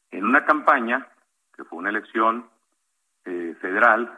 [0.09, 1.07] en una campaña
[1.55, 2.49] que fue una elección
[3.25, 4.11] eh, federal,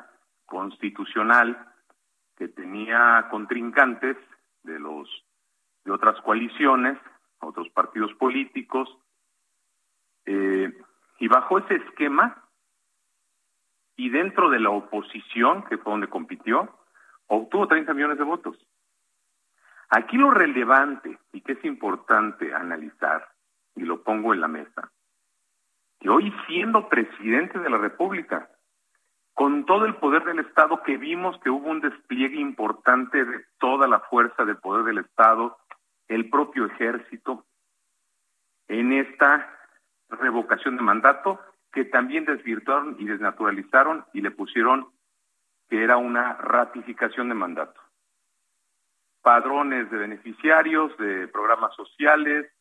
[0.45, 1.67] constitucional,
[2.37, 4.15] que tenía contrincantes
[4.63, 5.09] de los
[5.83, 6.97] de otras coaliciones,
[7.41, 8.87] otros partidos políticos,
[10.25, 10.71] eh,
[11.19, 12.41] y bajo ese esquema
[13.97, 16.73] y dentro de la oposición, que fue donde compitió,
[17.27, 18.65] obtuvo 30 millones de votos.
[19.95, 23.27] Aquí lo relevante y que es importante analizar,
[23.75, 24.91] y lo pongo en la mesa,
[25.99, 28.49] que hoy siendo presidente de la República,
[29.35, 33.87] con todo el poder del Estado que vimos que hubo un despliegue importante de toda
[33.87, 35.59] la fuerza de poder del Estado,
[36.07, 37.45] el propio ejército,
[38.69, 39.47] en esta
[40.09, 41.39] revocación de mandato
[41.71, 44.87] que también desvirtuaron y desnaturalizaron y le pusieron
[45.69, 47.82] que era una ratificación de mandato
[49.23, 52.51] padrones de beneficiarios, de programas sociales,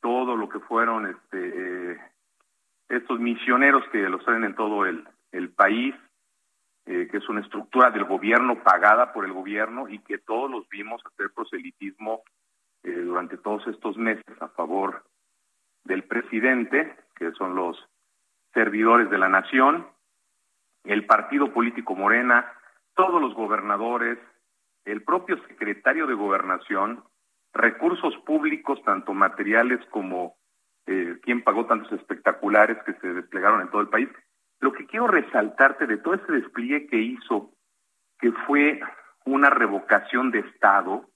[0.00, 2.00] todo lo que fueron este, eh,
[2.88, 5.06] estos misioneros que los traen en todo el,
[5.54, 5.94] país,
[6.86, 10.68] eh, que es una estructura del gobierno pagada por el gobierno y que todos los
[10.68, 12.22] vimos hacer proselitismo
[12.82, 15.04] eh, durante todos estos meses a favor
[15.84, 17.76] del presidente, que son los
[18.54, 19.86] servidores de la nación,
[20.84, 22.50] el partido político Morena,
[22.94, 24.18] todos los gobernadores,
[24.84, 27.04] el propio secretario de Gobernación,
[27.52, 30.36] recursos públicos, tanto materiales como
[30.86, 34.08] eh, quien pagó tantos espectaculares que se desplegaron en todo el país.
[34.60, 37.52] Lo que quiero resaltarte de todo ese despliegue que hizo,
[38.18, 38.80] que fue
[39.24, 41.08] una revocación de Estado,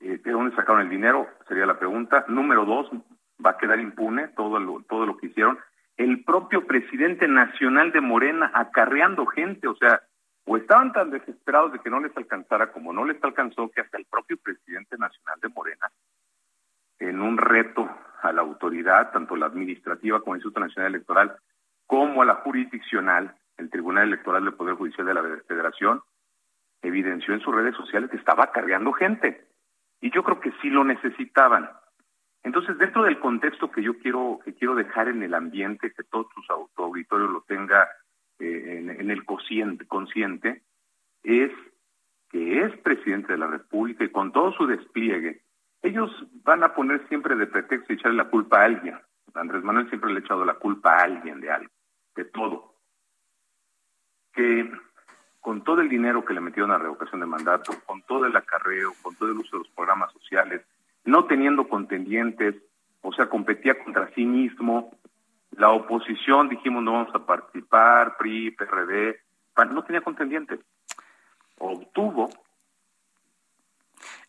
[0.00, 1.28] eh, ¿de dónde sacaron el dinero?
[1.48, 2.24] Sería la pregunta.
[2.28, 2.90] Número dos,
[3.44, 5.58] va a quedar impune todo lo, todo lo que hicieron.
[5.96, 10.02] El propio presidente nacional de Morena acarreando gente, o sea,
[10.46, 13.98] o estaban tan desesperados de que no les alcanzara como no les alcanzó que hasta
[13.98, 15.90] el propio presidente nacional de Morena,
[16.98, 17.88] en un reto
[18.22, 21.36] a la autoridad, tanto la administrativa como el Instituto Nacional Electoral,
[21.86, 26.00] como a la jurisdiccional, el Tribunal Electoral del Poder Judicial de la Federación,
[26.82, 29.46] evidenció en sus redes sociales que estaba cargando gente.
[30.00, 31.70] Y yo creo que sí lo necesitaban.
[32.42, 36.26] Entonces, dentro del contexto que yo quiero, que quiero dejar en el ambiente, que todos
[36.34, 37.88] sus auditorios lo tenga
[38.38, 40.62] eh, en, el consciente, consciente
[41.22, 41.52] es
[42.30, 45.42] que es presidente de la República y con todo su despliegue,
[45.82, 46.10] ellos
[46.42, 48.98] van a poner siempre de pretexto y echarle la culpa a alguien.
[49.34, 51.70] Andrés Manuel siempre le ha echado la culpa a alguien de algo,
[52.16, 52.74] de todo.
[54.32, 54.70] Que
[55.40, 58.92] con todo el dinero que le metieron a revocación de mandato, con todo el acarreo,
[59.02, 60.62] con todo el uso de los programas sociales,
[61.04, 62.56] no teniendo contendientes,
[63.02, 64.96] o sea, competía contra sí mismo,
[65.56, 69.20] la oposición dijimos no vamos a participar, PRI, PRD,
[69.70, 70.60] no tenía contendientes.
[71.58, 72.30] Obtuvo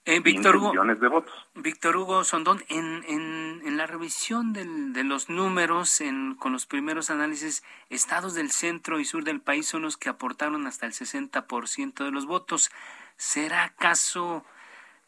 [0.07, 1.33] eh, Víctor Hugo, millones de votos.
[1.55, 6.67] Víctor Hugo Sondón, en, en, en la revisión del, de los números, en, con los
[6.67, 10.93] primeros análisis, estados del centro y sur del país son los que aportaron hasta el
[10.93, 12.69] 60% de los votos.
[13.17, 14.45] ¿Será acaso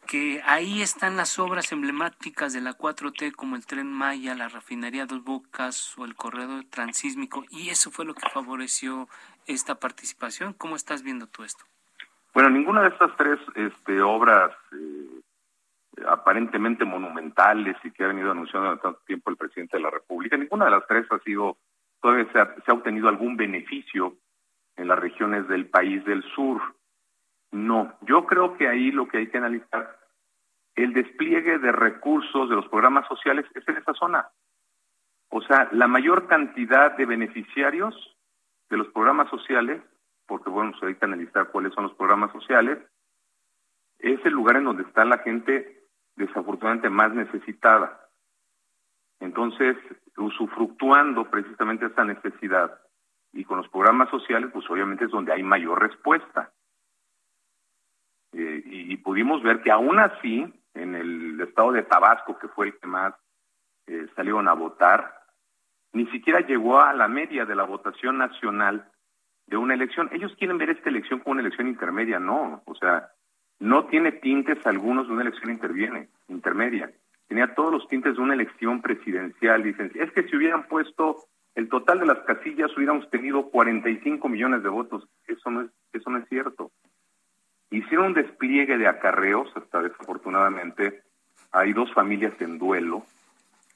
[0.08, 5.04] que ahí están las obras emblemáticas de la 4T como el tren Maya, la refinería
[5.04, 9.06] Dos Bocas o el corredor transísmico y eso fue lo que favoreció
[9.46, 10.54] esta participación.
[10.54, 11.62] ¿Cómo estás viendo tú esto?
[12.32, 15.20] Bueno, ninguna de estas tres este, obras eh,
[16.08, 20.38] aparentemente monumentales y que ha venido anunciando durante tanto tiempo el presidente de la República,
[20.38, 21.58] ninguna de las tres ha sido,
[22.00, 24.16] todavía se ha obtenido algún beneficio
[24.76, 26.62] en las regiones del país del sur.
[27.50, 29.98] No, yo creo que ahí lo que hay que analizar
[30.78, 34.28] el despliegue de recursos de los programas sociales es en esa zona.
[35.30, 38.16] O sea, la mayor cantidad de beneficiarios
[38.70, 39.82] de los programas sociales,
[40.26, 42.78] porque bueno, se hay que analizar cuáles son los programas sociales,
[43.98, 45.82] es el lugar en donde está la gente
[46.14, 48.08] desafortunadamente más necesitada.
[49.18, 49.76] Entonces,
[50.16, 52.78] usufructuando precisamente esa necesidad
[53.32, 56.52] y con los programas sociales, pues obviamente es donde hay mayor respuesta.
[58.32, 62.78] Eh, y, pudimos ver que aún así en el estado de Tabasco, que fue el
[62.78, 63.14] que más
[63.86, 65.14] eh, salieron a votar,
[65.92, 68.90] ni siquiera llegó a la media de la votación nacional
[69.46, 70.10] de una elección.
[70.12, 72.62] Ellos quieren ver esta elección como una elección intermedia, no.
[72.66, 73.10] O sea,
[73.58, 76.92] no tiene tintes algunos de una elección interviene, intermedia.
[77.26, 79.62] Tenía todos los tintes de una elección presidencial.
[79.62, 81.24] Dicen, es que si hubieran puesto
[81.54, 85.08] el total de las casillas, hubiéramos tenido 45 millones de votos.
[85.26, 86.70] Eso no es, eso no es cierto.
[87.70, 91.02] Hicieron un despliegue de acarreos, hasta desafortunadamente
[91.52, 93.04] hay dos familias en duelo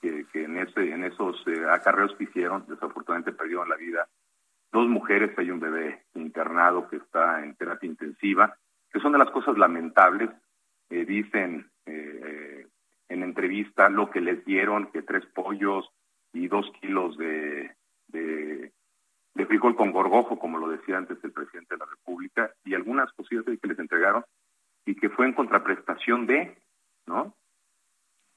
[0.00, 4.08] que, en, ese, en esos eh, acarreos que hicieron, desafortunadamente perdieron la vida.
[4.72, 8.56] Dos mujeres, hay un bebé internado que está en terapia intensiva,
[8.90, 10.30] que son de las cosas lamentables.
[10.90, 12.66] Eh, dicen eh,
[13.08, 15.88] en entrevista lo que les dieron, que tres pollos
[16.32, 17.70] y dos kilos de,
[19.34, 23.12] de frijol con gorgojo, como lo decía antes el presidente de la República, y algunas
[23.12, 24.24] cosillas que les entregaron,
[24.84, 26.56] y que fue en contraprestación de,
[27.06, 27.34] ¿no?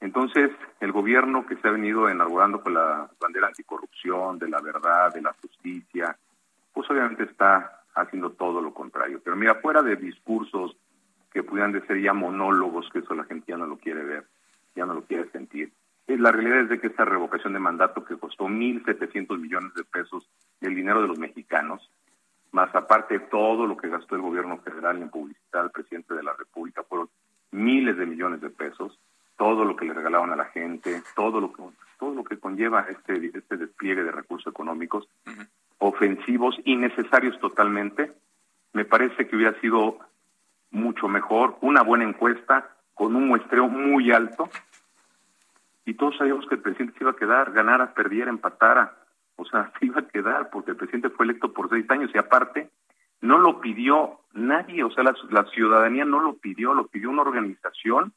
[0.00, 5.12] Entonces, el gobierno que se ha venido enarbolando con la bandera anticorrupción, de la verdad,
[5.12, 6.16] de la justicia,
[6.72, 9.20] pues obviamente está haciendo todo lo contrario.
[9.24, 10.76] Pero mira, fuera de discursos
[11.32, 14.26] que pudieran ser ya monólogos, que eso la gente ya no lo quiere ver,
[14.74, 15.72] ya no lo quiere sentir.
[16.06, 19.84] Eh, la realidad es de que esta revocación de mandato que costó 1.700 millones de
[19.84, 20.28] pesos
[20.60, 21.90] del dinero de los mexicanos,
[22.52, 26.22] más aparte de todo lo que gastó el gobierno federal en publicidad al presidente de
[26.22, 27.08] la República, fueron
[27.50, 28.98] miles de millones de pesos,
[29.36, 31.62] todo lo que le regalaban a la gente, todo lo que
[31.98, 35.08] todo lo que conlleva este este despliegue de recursos económicos
[35.78, 38.12] ofensivos innecesarios totalmente,
[38.72, 39.98] me parece que hubiera sido
[40.70, 44.48] mucho mejor una buena encuesta con un muestreo muy alto
[45.86, 48.98] y todos sabíamos que el presidente se iba a quedar, ganara, perdiera, empatara,
[49.36, 52.18] o sea, se iba a quedar porque el presidente fue electo por seis años y
[52.18, 52.70] aparte
[53.20, 58.12] no lo pidió nadie, o sea, la, ciudadanía no lo pidió, lo pidió una organización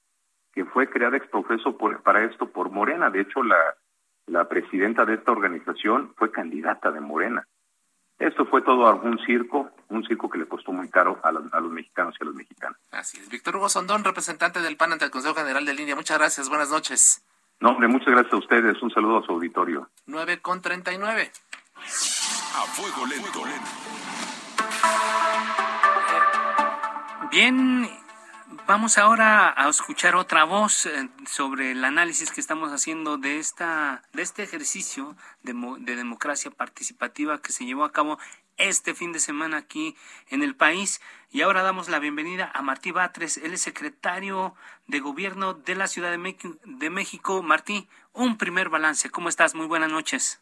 [0.51, 3.09] que fue creada ex profeso para esto por Morena.
[3.09, 7.47] De hecho, la, presidenta de esta organización fue candidata de Morena.
[8.17, 11.71] Esto fue todo un circo, un circo que le costó muy caro a, a los
[11.71, 12.77] mexicanos y a los mexicanos.
[12.91, 13.29] Así es.
[13.29, 15.95] Víctor Hugo Sondón, representante del PAN ante el Consejo General de Línea.
[15.95, 17.23] Muchas gracias, buenas noches.
[17.59, 18.81] No, hombre, muchas gracias a ustedes.
[18.81, 19.89] Un saludo a su auditorio.
[20.05, 21.31] 9 con 39.
[21.75, 23.43] A fuego lento.
[27.31, 27.89] Bien,
[28.65, 34.03] vamos ahora a escuchar otra voz eh, sobre el análisis que estamos haciendo de esta
[34.13, 38.17] de este ejercicio de, de democracia participativa que se llevó a cabo
[38.59, 39.95] este fin de semana aquí
[40.27, 41.01] en el país.
[41.31, 44.55] Y ahora damos la bienvenida a Martí Batres, él es secretario
[44.87, 47.43] de Gobierno de la Ciudad de, México.
[47.43, 49.09] Martí, un primer balance.
[49.09, 49.55] ¿Cómo estás?
[49.55, 50.39] Muy buenas noches.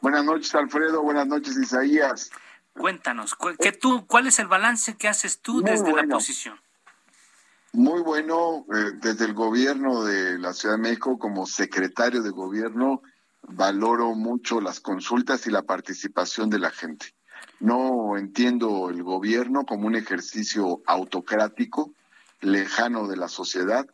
[0.00, 1.02] Buenas noches, Alfredo.
[1.02, 2.30] Buenas noches, Isaías.
[2.72, 6.58] Cuéntanos, ¿qué tú, ¿cuál es el balance que haces tú desde la posición?
[7.72, 13.02] Muy bueno, eh, desde el gobierno de la Ciudad de México, como secretario de gobierno,
[13.42, 17.14] valoro mucho las consultas y la participación de la gente.
[17.60, 21.92] No entiendo el gobierno como un ejercicio autocrático,
[22.40, 23.86] lejano de la sociedad.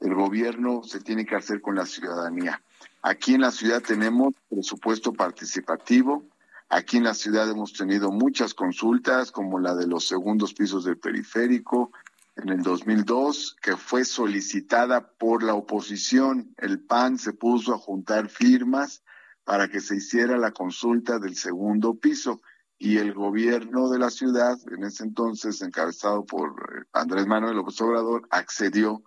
[0.00, 2.62] El gobierno se tiene que hacer con la ciudadanía.
[3.02, 6.24] Aquí en la ciudad tenemos presupuesto participativo.
[6.70, 10.96] Aquí en la ciudad hemos tenido muchas consultas, como la de los segundos pisos del
[10.96, 11.92] periférico,
[12.36, 16.54] en el 2002, que fue solicitada por la oposición.
[16.56, 19.02] El PAN se puso a juntar firmas
[19.44, 22.40] para que se hiciera la consulta del segundo piso
[22.82, 27.80] y el gobierno de la ciudad, en ese entonces encabezado por eh, Andrés Manuel López
[27.80, 29.04] Obrador, accedió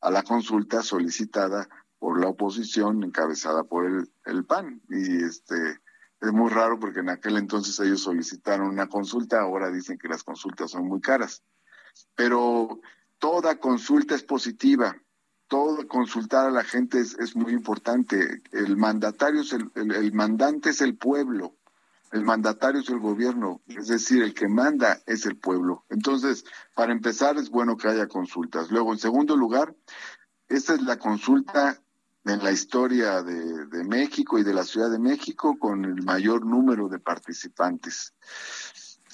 [0.00, 1.68] a la consulta solicitada
[1.98, 4.80] por la oposición encabezada por el, el PAN.
[4.88, 5.80] Y este
[6.20, 10.22] es muy raro porque en aquel entonces ellos solicitaron una consulta, ahora dicen que las
[10.22, 11.42] consultas son muy caras.
[12.14, 12.78] Pero
[13.18, 14.94] toda consulta es positiva,
[15.48, 18.40] todo consultar a la gente es, es muy importante.
[18.52, 21.56] El mandatario es el, el mandante es el pueblo
[22.16, 25.84] el mandatario es el gobierno, es decir, el que manda es el pueblo.
[25.90, 26.44] Entonces,
[26.74, 28.70] para empezar, es bueno que haya consultas.
[28.70, 29.74] Luego, en segundo lugar,
[30.48, 31.78] esta es la consulta
[32.24, 36.44] en la historia de, de México y de la Ciudad de México con el mayor
[36.46, 38.14] número de participantes.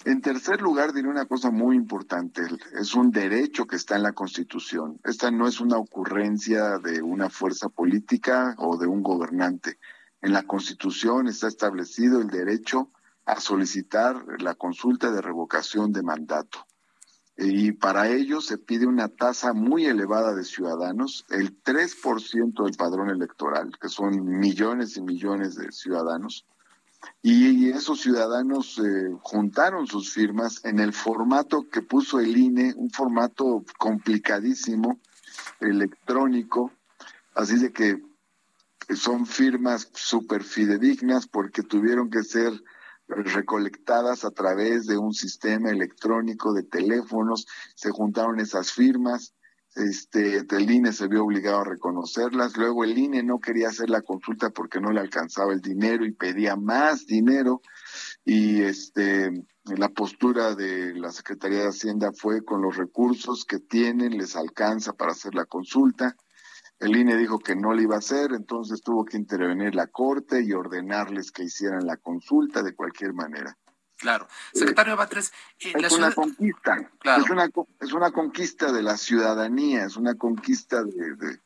[0.05, 2.43] En tercer lugar, diré una cosa muy importante.
[2.73, 5.01] Es un derecho que está en la Constitución.
[5.05, 9.79] Esta no es una ocurrencia de una fuerza política o de un gobernante.
[10.23, 12.91] En la Constitución está establecido el derecho
[13.25, 16.65] a solicitar la consulta de revocación de mandato.
[17.37, 23.11] Y para ello se pide una tasa muy elevada de ciudadanos, el 3% del padrón
[23.11, 26.47] electoral, que son millones y millones de ciudadanos.
[27.21, 32.91] Y esos ciudadanos eh, juntaron sus firmas en el formato que puso el INE, un
[32.91, 35.01] formato complicadísimo,
[35.59, 36.71] electrónico.
[37.35, 38.01] Así de que
[38.97, 42.53] son firmas súper fidedignas porque tuvieron que ser
[43.09, 49.35] recolectadas a través de un sistema electrónico de teléfonos, se juntaron esas firmas,
[49.75, 54.03] este, el INE se vio obligado a reconocerlas, luego el INE no quería hacer la
[54.03, 57.63] consulta porque no le alcanzaba el dinero y pedía más dinero
[58.25, 59.33] y este
[59.65, 64.93] la postura de la Secretaría de Hacienda fue con los recursos que tienen les alcanza
[64.93, 66.17] para hacer la consulta.
[66.83, 70.43] El INE dijo que no le iba a hacer, entonces tuvo que intervenir la Corte
[70.43, 73.57] y ordenarles que hicieran la consulta de cualquier manera.
[73.99, 74.27] Claro.
[74.53, 76.77] Secretario Batres, eh, es una conquista.
[77.05, 77.49] Es, una,
[77.81, 81.39] es una conquista de la ciudadanía, es una conquista de,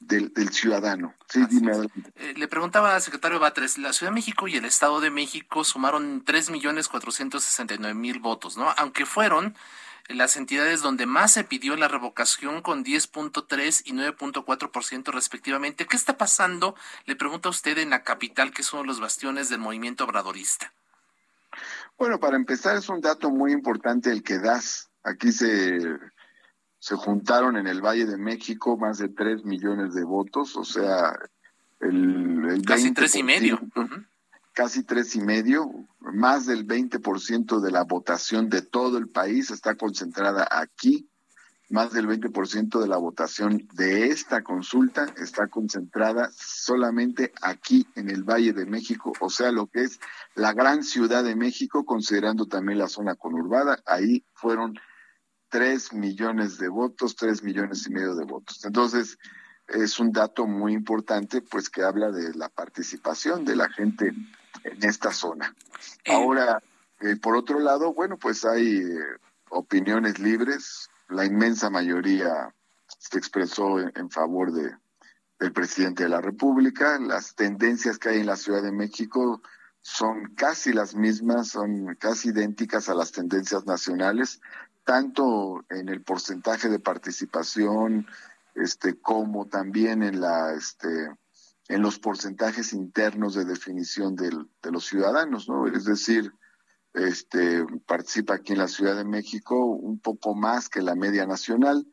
[0.00, 1.14] del, ciudadano.
[1.30, 1.72] Sí, dime.
[2.16, 5.64] Eh, le preguntaba al secretario Batres, la Ciudad de México y el Estado de México
[5.64, 8.68] sumaron 3.469.000 votos, ¿no?
[8.76, 9.56] Aunque fueron
[10.08, 15.86] las entidades donde más se pidió la revocación con 10.3 y 9.4% respectivamente.
[15.86, 16.74] ¿Qué está pasando?
[17.06, 20.04] Le pregunta a usted en la capital, que es uno de los bastiones del movimiento
[20.04, 20.72] obradorista.
[21.96, 24.90] Bueno, para empezar es un dato muy importante el que das.
[25.02, 25.78] Aquí se,
[26.78, 31.16] se juntaron en el Valle de México más de 3 millones de votos, o sea,
[31.80, 33.60] el, casi tres y medio.
[34.54, 39.74] Casi tres y medio, más del 20% de la votación de todo el país está
[39.74, 41.10] concentrada aquí
[41.70, 48.22] más del 20% de la votación de esta consulta está concentrada solamente aquí en el
[48.22, 49.98] Valle de México, o sea, lo que es
[50.34, 54.78] la gran ciudad de México, considerando también la zona conurbada, ahí fueron
[55.48, 58.64] tres millones de votos, tres millones y medio de votos.
[58.64, 59.18] Entonces,
[59.66, 64.12] es un dato muy importante, pues que habla de la participación de la gente
[64.64, 65.54] en esta zona.
[66.04, 66.12] Eh.
[66.12, 66.62] Ahora,
[67.00, 68.98] eh, por otro lado, bueno, pues hay eh,
[69.50, 72.54] opiniones libres, la inmensa mayoría
[72.98, 74.74] se expresó en, favor de,
[75.38, 76.98] del presidente de la República.
[76.98, 79.42] Las tendencias que hay en la Ciudad de México
[79.82, 84.40] son casi las mismas, son casi idénticas a las tendencias nacionales,
[84.84, 88.06] tanto en el porcentaje de participación,
[88.54, 91.10] este, como también en la, este,
[91.68, 95.66] en los porcentajes internos de definición del, de los ciudadanos, ¿no?
[95.66, 96.32] Es decir,
[96.92, 101.86] este, participa aquí en la Ciudad de México un poco más que la media nacional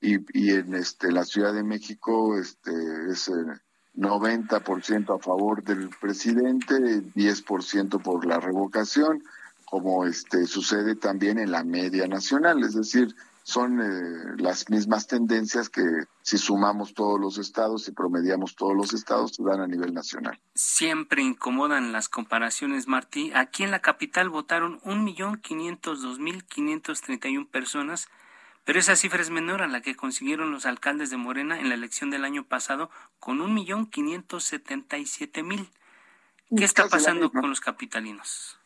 [0.00, 2.70] y, y en este, la Ciudad de México este,
[3.10, 3.60] es el
[3.96, 9.22] 90% a favor del presidente, 10% por la revocación,
[9.64, 13.14] como este, sucede también en la media nacional, es decir,
[13.46, 15.84] son eh, las mismas tendencias que
[16.20, 20.40] si sumamos todos los estados y promediamos todos los estados, se dan a nivel nacional.
[20.56, 23.30] Siempre incomodan las comparaciones, Martí.
[23.36, 28.08] Aquí en la capital votaron 1.502.531 personas,
[28.64, 31.76] pero esa cifra es menor a la que consiguieron los alcaldes de Morena en la
[31.76, 32.90] elección del año pasado
[33.20, 35.68] con 1.577.000.
[36.56, 38.58] ¿Qué está pasando con los capitalinos?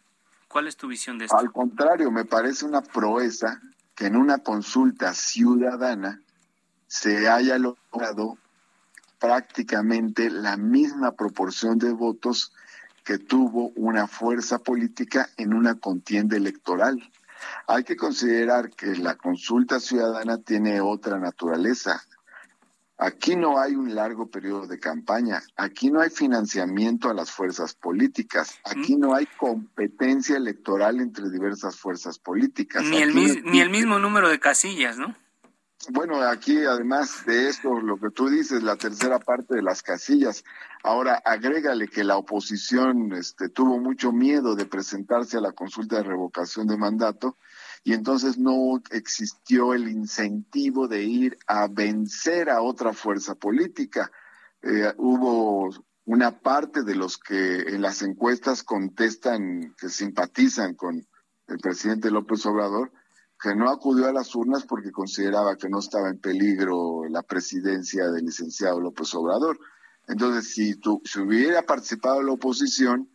[0.49, 1.37] ¿Cuál es tu visión de esto?
[1.37, 3.61] Al contrario, me parece una proeza
[4.01, 6.23] que en una consulta ciudadana
[6.87, 8.39] se haya logrado
[9.19, 12.55] prácticamente la misma proporción de votos
[13.05, 17.13] que tuvo una fuerza política en una contienda electoral.
[17.67, 22.03] Hay que considerar que la consulta ciudadana tiene otra naturaleza.
[23.03, 27.75] Aquí no hay un largo periodo de campaña, aquí no hay financiamiento a las fuerzas
[27.75, 32.85] políticas, aquí no hay competencia electoral entre diversas fuerzas políticas.
[32.85, 35.17] Ni, el, ni el mismo número de casillas, ¿no?
[35.89, 40.45] Bueno, aquí además de esto, lo que tú dices, la tercera parte de las casillas,
[40.83, 46.03] ahora agrégale que la oposición este, tuvo mucho miedo de presentarse a la consulta de
[46.03, 47.39] revocación de mandato
[47.83, 54.11] y entonces no existió el incentivo de ir a vencer a otra fuerza política.
[54.63, 55.71] Eh, hubo
[56.05, 61.07] una parte de los que en las encuestas contestan que simpatizan con
[61.47, 62.93] el presidente López Obrador,
[63.41, 68.11] que no acudió a las urnas porque consideraba que no estaba en peligro la presidencia
[68.11, 69.59] del licenciado López Obrador.
[70.07, 73.09] Entonces, si, tu, si hubiera participado la oposición,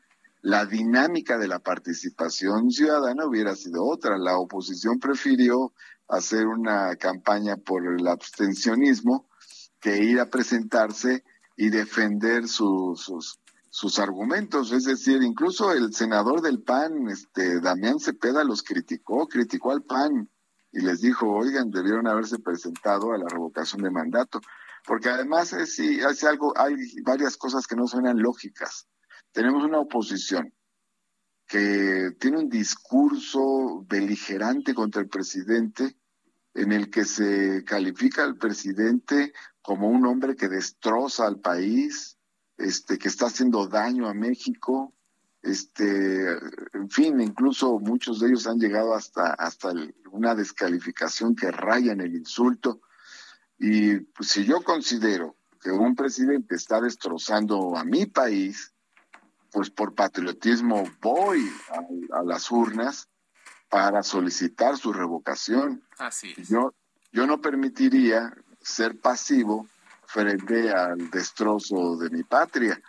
[0.46, 4.16] la dinámica de la participación ciudadana hubiera sido otra.
[4.20, 5.74] La oposición prefirió
[6.08, 9.28] hacer una campaña por el abstencionismo
[9.80, 11.24] que ir a presentarse
[11.58, 13.12] y defender sus,
[13.72, 14.72] sus argumentos.
[14.72, 20.30] Es decir, incluso el senador del PAN, este, Damián Cepeda, los criticó, criticó al PAN
[20.72, 24.42] y les dijo, oigan, debieron haberse presentado a la revocación de mandato.
[24.86, 28.88] Porque además es, sí, hace algo, hay varias cosas que no suenan lógicas.
[29.36, 30.54] Tenemos una oposición
[31.46, 35.98] que tiene un discurso beligerante contra el presidente,
[36.54, 42.18] en el que se califica al presidente como un hombre que destroza al país,
[42.56, 44.94] este, que está haciendo daño a México,
[45.42, 46.32] este,
[46.72, 49.74] en fin, incluso muchos de ellos han llegado hasta, hasta
[50.12, 52.80] una descalificación que raya en el insulto.
[53.60, 58.72] Y pues, si yo considero que un presidente está destrozando a mi país,
[59.56, 61.50] pues por patriotismo voy
[62.12, 63.08] a, las urnas
[63.70, 65.82] para solicitar su revocación.
[65.98, 66.50] Así es.
[66.50, 66.74] Yo,
[67.14, 69.66] yo no permitiría ser pasivo
[70.08, 72.82] frente al destrozo de mi patria.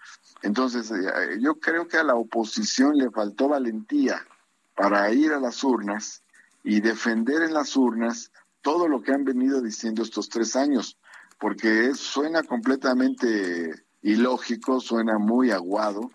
[0.42, 4.26] Entonces, eh, yo creo que a la oposición le faltó valentía
[4.74, 6.24] para ir a las urnas
[6.64, 10.98] y defender en las urnas todo lo que han venido diciendo estos tres años,
[11.38, 16.10] porque suena completamente ilógico, suena muy aguado,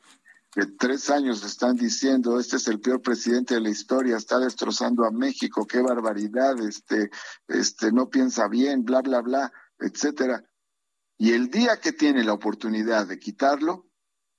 [0.52, 5.06] que tres años están diciendo, este es el peor presidente de la historia, está destrozando
[5.06, 7.10] a México, qué barbaridad, este,
[7.48, 10.44] este, no piensa bien, bla, bla, bla, etcétera.
[11.18, 13.88] Y el día que tiene la oportunidad de quitarlo,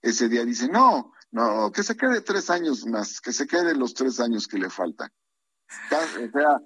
[0.02, 3.94] ese día dice, no, no, que se quede tres años más, que se quede los
[3.94, 5.10] tres años que le faltan.
[5.90, 6.60] O sea,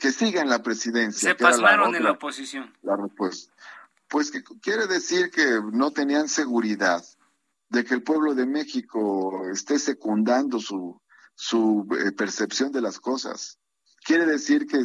[0.00, 1.30] que siga en la presidencia.
[1.30, 2.72] Se pasmaron en la oposición.
[2.82, 3.52] La respuesta.
[4.08, 7.04] Pues que quiere decir que no tenían seguridad
[7.68, 11.00] de que el pueblo de México esté secundando su,
[11.34, 13.58] su eh, percepción de las cosas.
[14.04, 14.78] Quiere decir que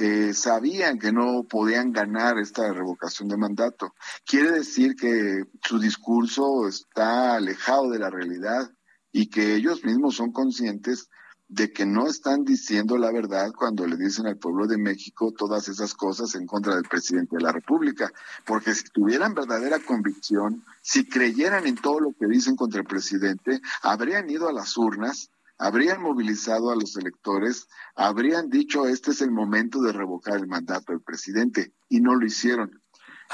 [0.00, 3.94] que sabían que no podían ganar esta revocación de mandato.
[4.24, 8.70] Quiere decir que su discurso está alejado de la realidad
[9.12, 11.10] y que ellos mismos son conscientes
[11.50, 15.68] de que no están diciendo la verdad cuando le dicen al pueblo de México todas
[15.68, 18.12] esas cosas en contra del presidente de la República.
[18.46, 23.60] Porque si tuvieran verdadera convicción, si creyeran en todo lo que dicen contra el presidente,
[23.82, 25.30] habrían ido a las urnas
[25.62, 30.92] habrían movilizado a los electores, habrían dicho este es el momento de revocar el mandato
[30.92, 32.80] del presidente y no lo hicieron.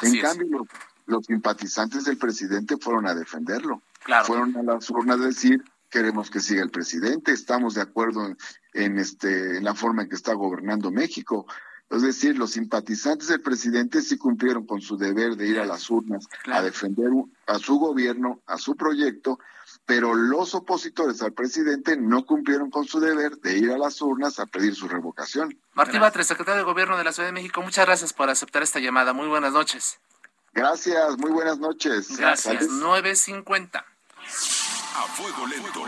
[0.02, 0.66] en cambio,
[1.06, 3.80] los, simpatizantes del presidente fueron a defenderlo.
[4.24, 5.62] Fueron a las urnas a decir
[5.96, 8.36] queremos que siga el presidente, estamos de acuerdo
[8.74, 11.46] en, este, en la forma en que está gobernando México.
[11.88, 15.88] Es decir, los simpatizantes del presidente sí cumplieron con su deber de ir a las
[15.88, 17.08] urnas a defender
[17.46, 19.38] a su gobierno, a su proyecto,
[19.86, 24.38] pero los opositores al presidente no cumplieron con su deber de ir a las urnas
[24.38, 25.58] a pedir su revocación.
[25.72, 28.80] Martín Batres, secretario de Gobierno de la Ciudad de México, muchas gracias por aceptar esta
[28.80, 29.14] llamada.
[29.14, 29.98] Muy buenas noches.
[30.52, 32.18] Gracias, muy buenas noches.
[32.18, 32.68] Gracias.
[32.68, 33.82] 9.50.
[34.96, 35.84] A fuego lento.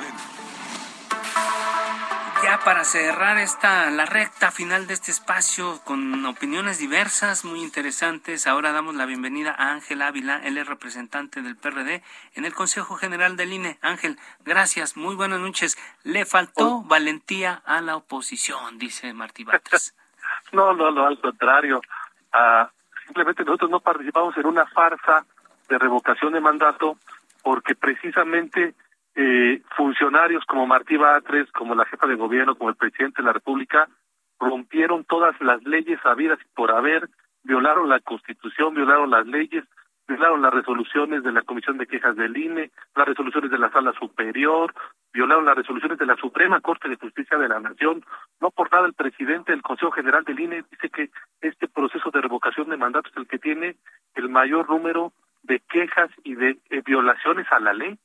[2.42, 8.46] Ya para cerrar esta la recta final de este espacio con opiniones diversas, muy interesantes,
[8.46, 12.02] ahora damos la bienvenida a Ángel Ávila, él es representante del PRD
[12.34, 13.78] en el Consejo General del INE.
[13.80, 15.78] Ángel, gracias, muy buenas noches.
[16.04, 19.94] Le faltó valentía a la oposición, dice Martí Batres.
[20.52, 21.80] no, no, no, al contrario.
[22.34, 22.70] Ah,
[23.06, 25.24] simplemente nosotros no participamos en una farsa
[25.66, 26.98] de revocación de mandato
[27.42, 28.74] porque precisamente
[29.20, 33.32] eh, funcionarios como Martí Batres, como la jefa de gobierno, como el presidente de la
[33.32, 33.88] República,
[34.38, 37.08] rompieron todas las leyes habidas y por haber,
[37.42, 39.64] violaron la Constitución, violaron las leyes,
[40.06, 43.92] violaron las resoluciones de la Comisión de Quejas del INE, las resoluciones de la Sala
[43.98, 44.72] Superior,
[45.12, 48.04] violaron las resoluciones de la Suprema Corte de Justicia de la Nación.
[48.40, 51.10] No por nada el presidente del Consejo General del INE dice que
[51.40, 53.74] este proceso de revocación de mandatos es el que tiene
[54.14, 55.12] el mayor número
[55.42, 57.98] de quejas y de eh, violaciones a la ley.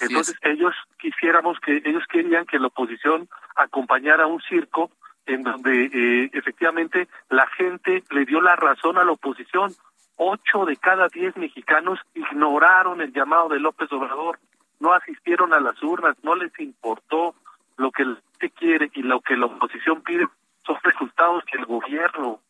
[0.00, 4.90] Entonces ellos quisiéramos que ellos querían que la oposición acompañara un circo
[5.26, 9.72] en donde eh, efectivamente la gente le dio la razón a la oposición.
[10.16, 14.38] Ocho de cada diez mexicanos ignoraron el llamado de López Obrador,
[14.78, 17.34] no asistieron a las urnas, no les importó
[17.76, 20.26] lo que gente quiere y lo que la oposición pide
[20.64, 22.40] son resultados que el gobierno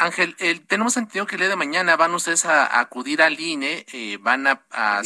[0.00, 0.34] Ángel,
[0.66, 4.46] tenemos entendido que el día de mañana van ustedes a, acudir al INE, eh, van
[4.46, 5.02] a, a,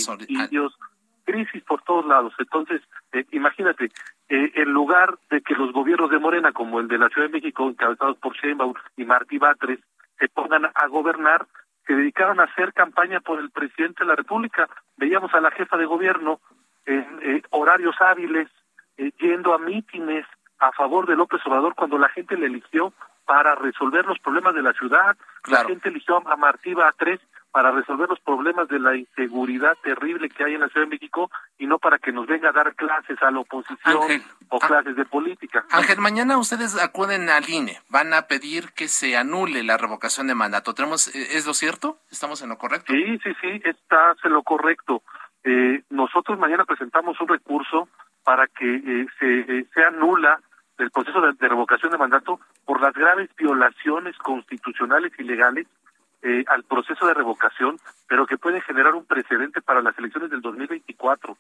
[1.24, 2.32] crisis por todos lados.
[2.38, 3.90] Entonces, eh, imagínate,
[4.28, 7.32] eh, en lugar de que los gobiernos de Morena, como el de la Ciudad de
[7.32, 9.80] México, encabezados por Sheinbaum y Martí Batres,
[10.18, 11.46] se pongan a gobernar,
[11.86, 14.68] se dedicaron a hacer campaña por el presidente de la República.
[14.96, 16.40] Veíamos a la jefa de gobierno
[16.86, 18.48] en eh, horarios hábiles,
[19.18, 20.24] yendo a mítines
[20.60, 22.92] a favor de López Obrador cuando la gente le eligió
[23.26, 25.16] para resolver los problemas de la ciudad.
[25.46, 27.20] La gente eligió a Martí Batres
[27.54, 31.30] para resolver los problemas de la inseguridad terrible que hay en la Ciudad de México
[31.56, 34.66] y no para que nos venga a dar clases a la oposición o ah.
[34.66, 35.64] clases de política.
[35.70, 40.34] Ángel, mañana ustedes acuden al INE, van a pedir que se anule la revocación de
[40.34, 40.74] mandato.
[40.74, 42.00] ¿Tenemos, eh, ¿Es lo cierto?
[42.10, 42.92] ¿Estamos en lo correcto?
[42.92, 45.04] Sí, sí, sí, estás en lo correcto.
[45.44, 47.88] Eh, nosotros mañana presentamos un recurso
[48.24, 50.40] para que eh, se, se anula
[50.78, 55.66] el proceso de revocación de mandato por las graves violaciones constitucionales y legales
[56.22, 60.40] eh, al proceso de revocación, pero que puede generar un precedente para las elecciones del
[60.40, 61.36] 2024.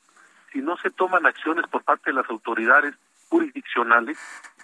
[0.52, 2.94] si no se toman acciones por parte de las autoridades
[3.28, 4.18] jurisdiccionales,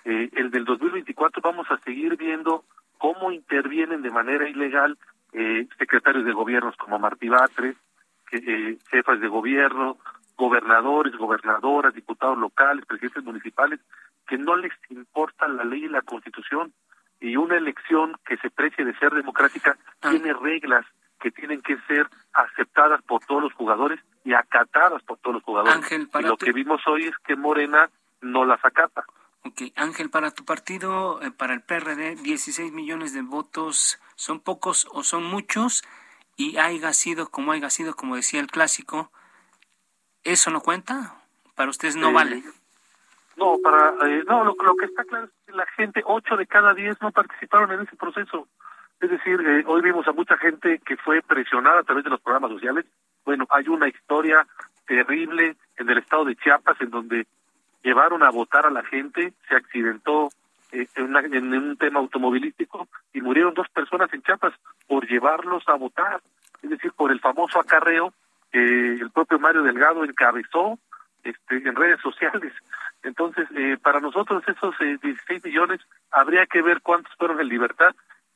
[0.04, 2.64] eh, el del 2024 vamos a seguir viendo
[2.98, 4.96] cómo intervienen de manera ilegal
[5.32, 7.76] eh, secretarios de gobiernos como Martí Batres,
[8.32, 9.98] eh, jefas de gobierno,
[10.36, 13.80] gobernadores, gobernadoras, diputados locales, presidentes municipales,
[14.30, 16.72] que no les importa la ley y la constitución.
[17.18, 20.10] Y una elección que se precie de ser democrática ah.
[20.10, 20.86] tiene reglas
[21.20, 25.84] que tienen que ser aceptadas por todos los jugadores y acatadas por todos los jugadores.
[25.92, 29.04] y lo que vimos hoy es que Morena no las acata.
[29.42, 34.86] Ok, Ángel, para tu partido, eh, para el PRD, 16 millones de votos, ¿son pocos
[34.92, 35.82] o son muchos?
[36.36, 39.10] Y haya sido como haya sido, como decía el clásico,
[40.22, 41.16] ¿eso no cuenta?
[41.56, 42.44] ¿Para ustedes no vale?
[43.40, 46.74] No, para, eh, no lo, que está claro es que la gente, 8 de cada
[46.74, 48.46] 10 no participaron en ese proceso.
[49.00, 52.20] Es decir, eh, hoy vimos a mucha gente que fue presionada a través de los
[52.20, 52.84] programas sociales.
[53.24, 54.46] Bueno, hay una historia
[54.86, 57.26] terrible en el estado de Chiapas en donde
[57.82, 60.28] llevaron a votar a la gente, se accidentó
[60.72, 64.52] eh, en, un tema automovilístico y murieron dos personas en Chiapas
[64.86, 66.20] por llevarlos a votar,
[66.60, 68.12] es decir, por el famoso acarreo
[68.52, 70.78] que el propio Mario Delgado encabezó
[71.24, 72.52] este, en redes sociales.
[73.02, 77.94] Entonces, eh, para nosotros esos 16 eh, millones habría que ver cuántos fueron en libertad,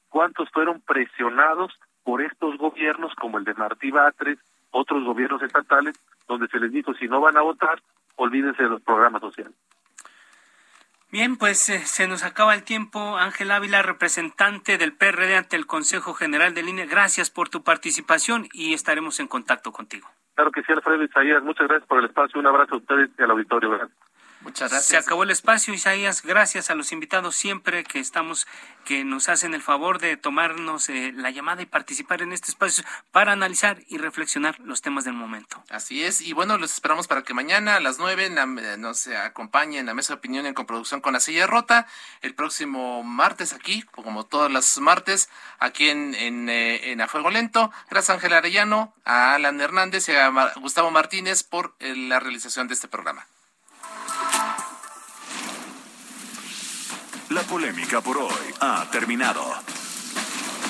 [0.09, 4.39] cuántos fueron presionados por estos gobiernos como el de Martí Batres,
[4.71, 7.83] otros gobiernos estatales, donde se les dijo si no van a votar,
[8.17, 9.55] olvídense de los programas sociales.
[11.11, 13.17] Bien, pues eh, se nos acaba el tiempo.
[13.17, 18.49] Ángel Ávila, representante del PRD ante el Consejo General de Línea, gracias por tu participación
[18.53, 20.09] y estaremos en contacto contigo.
[20.35, 21.43] Claro que sí, Alfredo Isaías.
[21.43, 22.41] Muchas gracias por el espacio.
[22.41, 23.71] Un abrazo a ustedes y al auditorio.
[23.71, 24.04] Gracias.
[24.45, 24.87] Muchas gracias.
[24.87, 26.23] Se acabó el espacio, Isaías.
[26.23, 28.47] Gracias a los invitados siempre que estamos,
[28.85, 32.85] que nos hacen el favor de tomarnos eh, la llamada y participar en este espacio
[33.11, 35.65] para analizar y reflexionar los temas del momento.
[35.71, 36.21] Así es.
[36.21, 40.13] Y bueno, los esperamos para que mañana a las nueve nos acompañen en la mesa
[40.13, 41.87] de opinión en coproducción con la silla rota.
[42.21, 47.31] El próximo martes aquí, como todos los martes, aquí en, en, eh, en A Fuego
[47.31, 47.73] Lento.
[47.89, 52.75] Gracias Ángel Arellano, a Alan Hernández y a Gustavo Martínez por eh, la realización de
[52.75, 53.27] este programa.
[57.31, 59.43] La polémica por hoy ha terminado.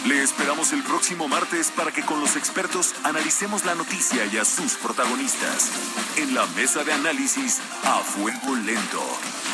[0.07, 4.45] Le esperamos el próximo martes para que con los expertos analicemos la noticia y a
[4.45, 5.73] sus protagonistas.
[6.17, 9.03] En la mesa de análisis a fuego lento.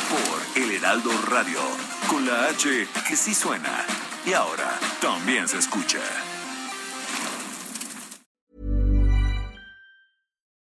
[0.09, 1.59] Por El Heraldo Radio.
[2.07, 3.85] Con la H que sí suena.
[4.25, 4.69] Y ahora
[5.01, 5.99] también se escucha.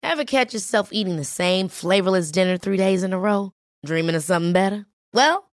[0.03, 3.53] Ever catch yourself eating the same flavorless dinner three days in a row?
[3.85, 4.87] Dreaming of something better?
[5.13, 5.54] Well.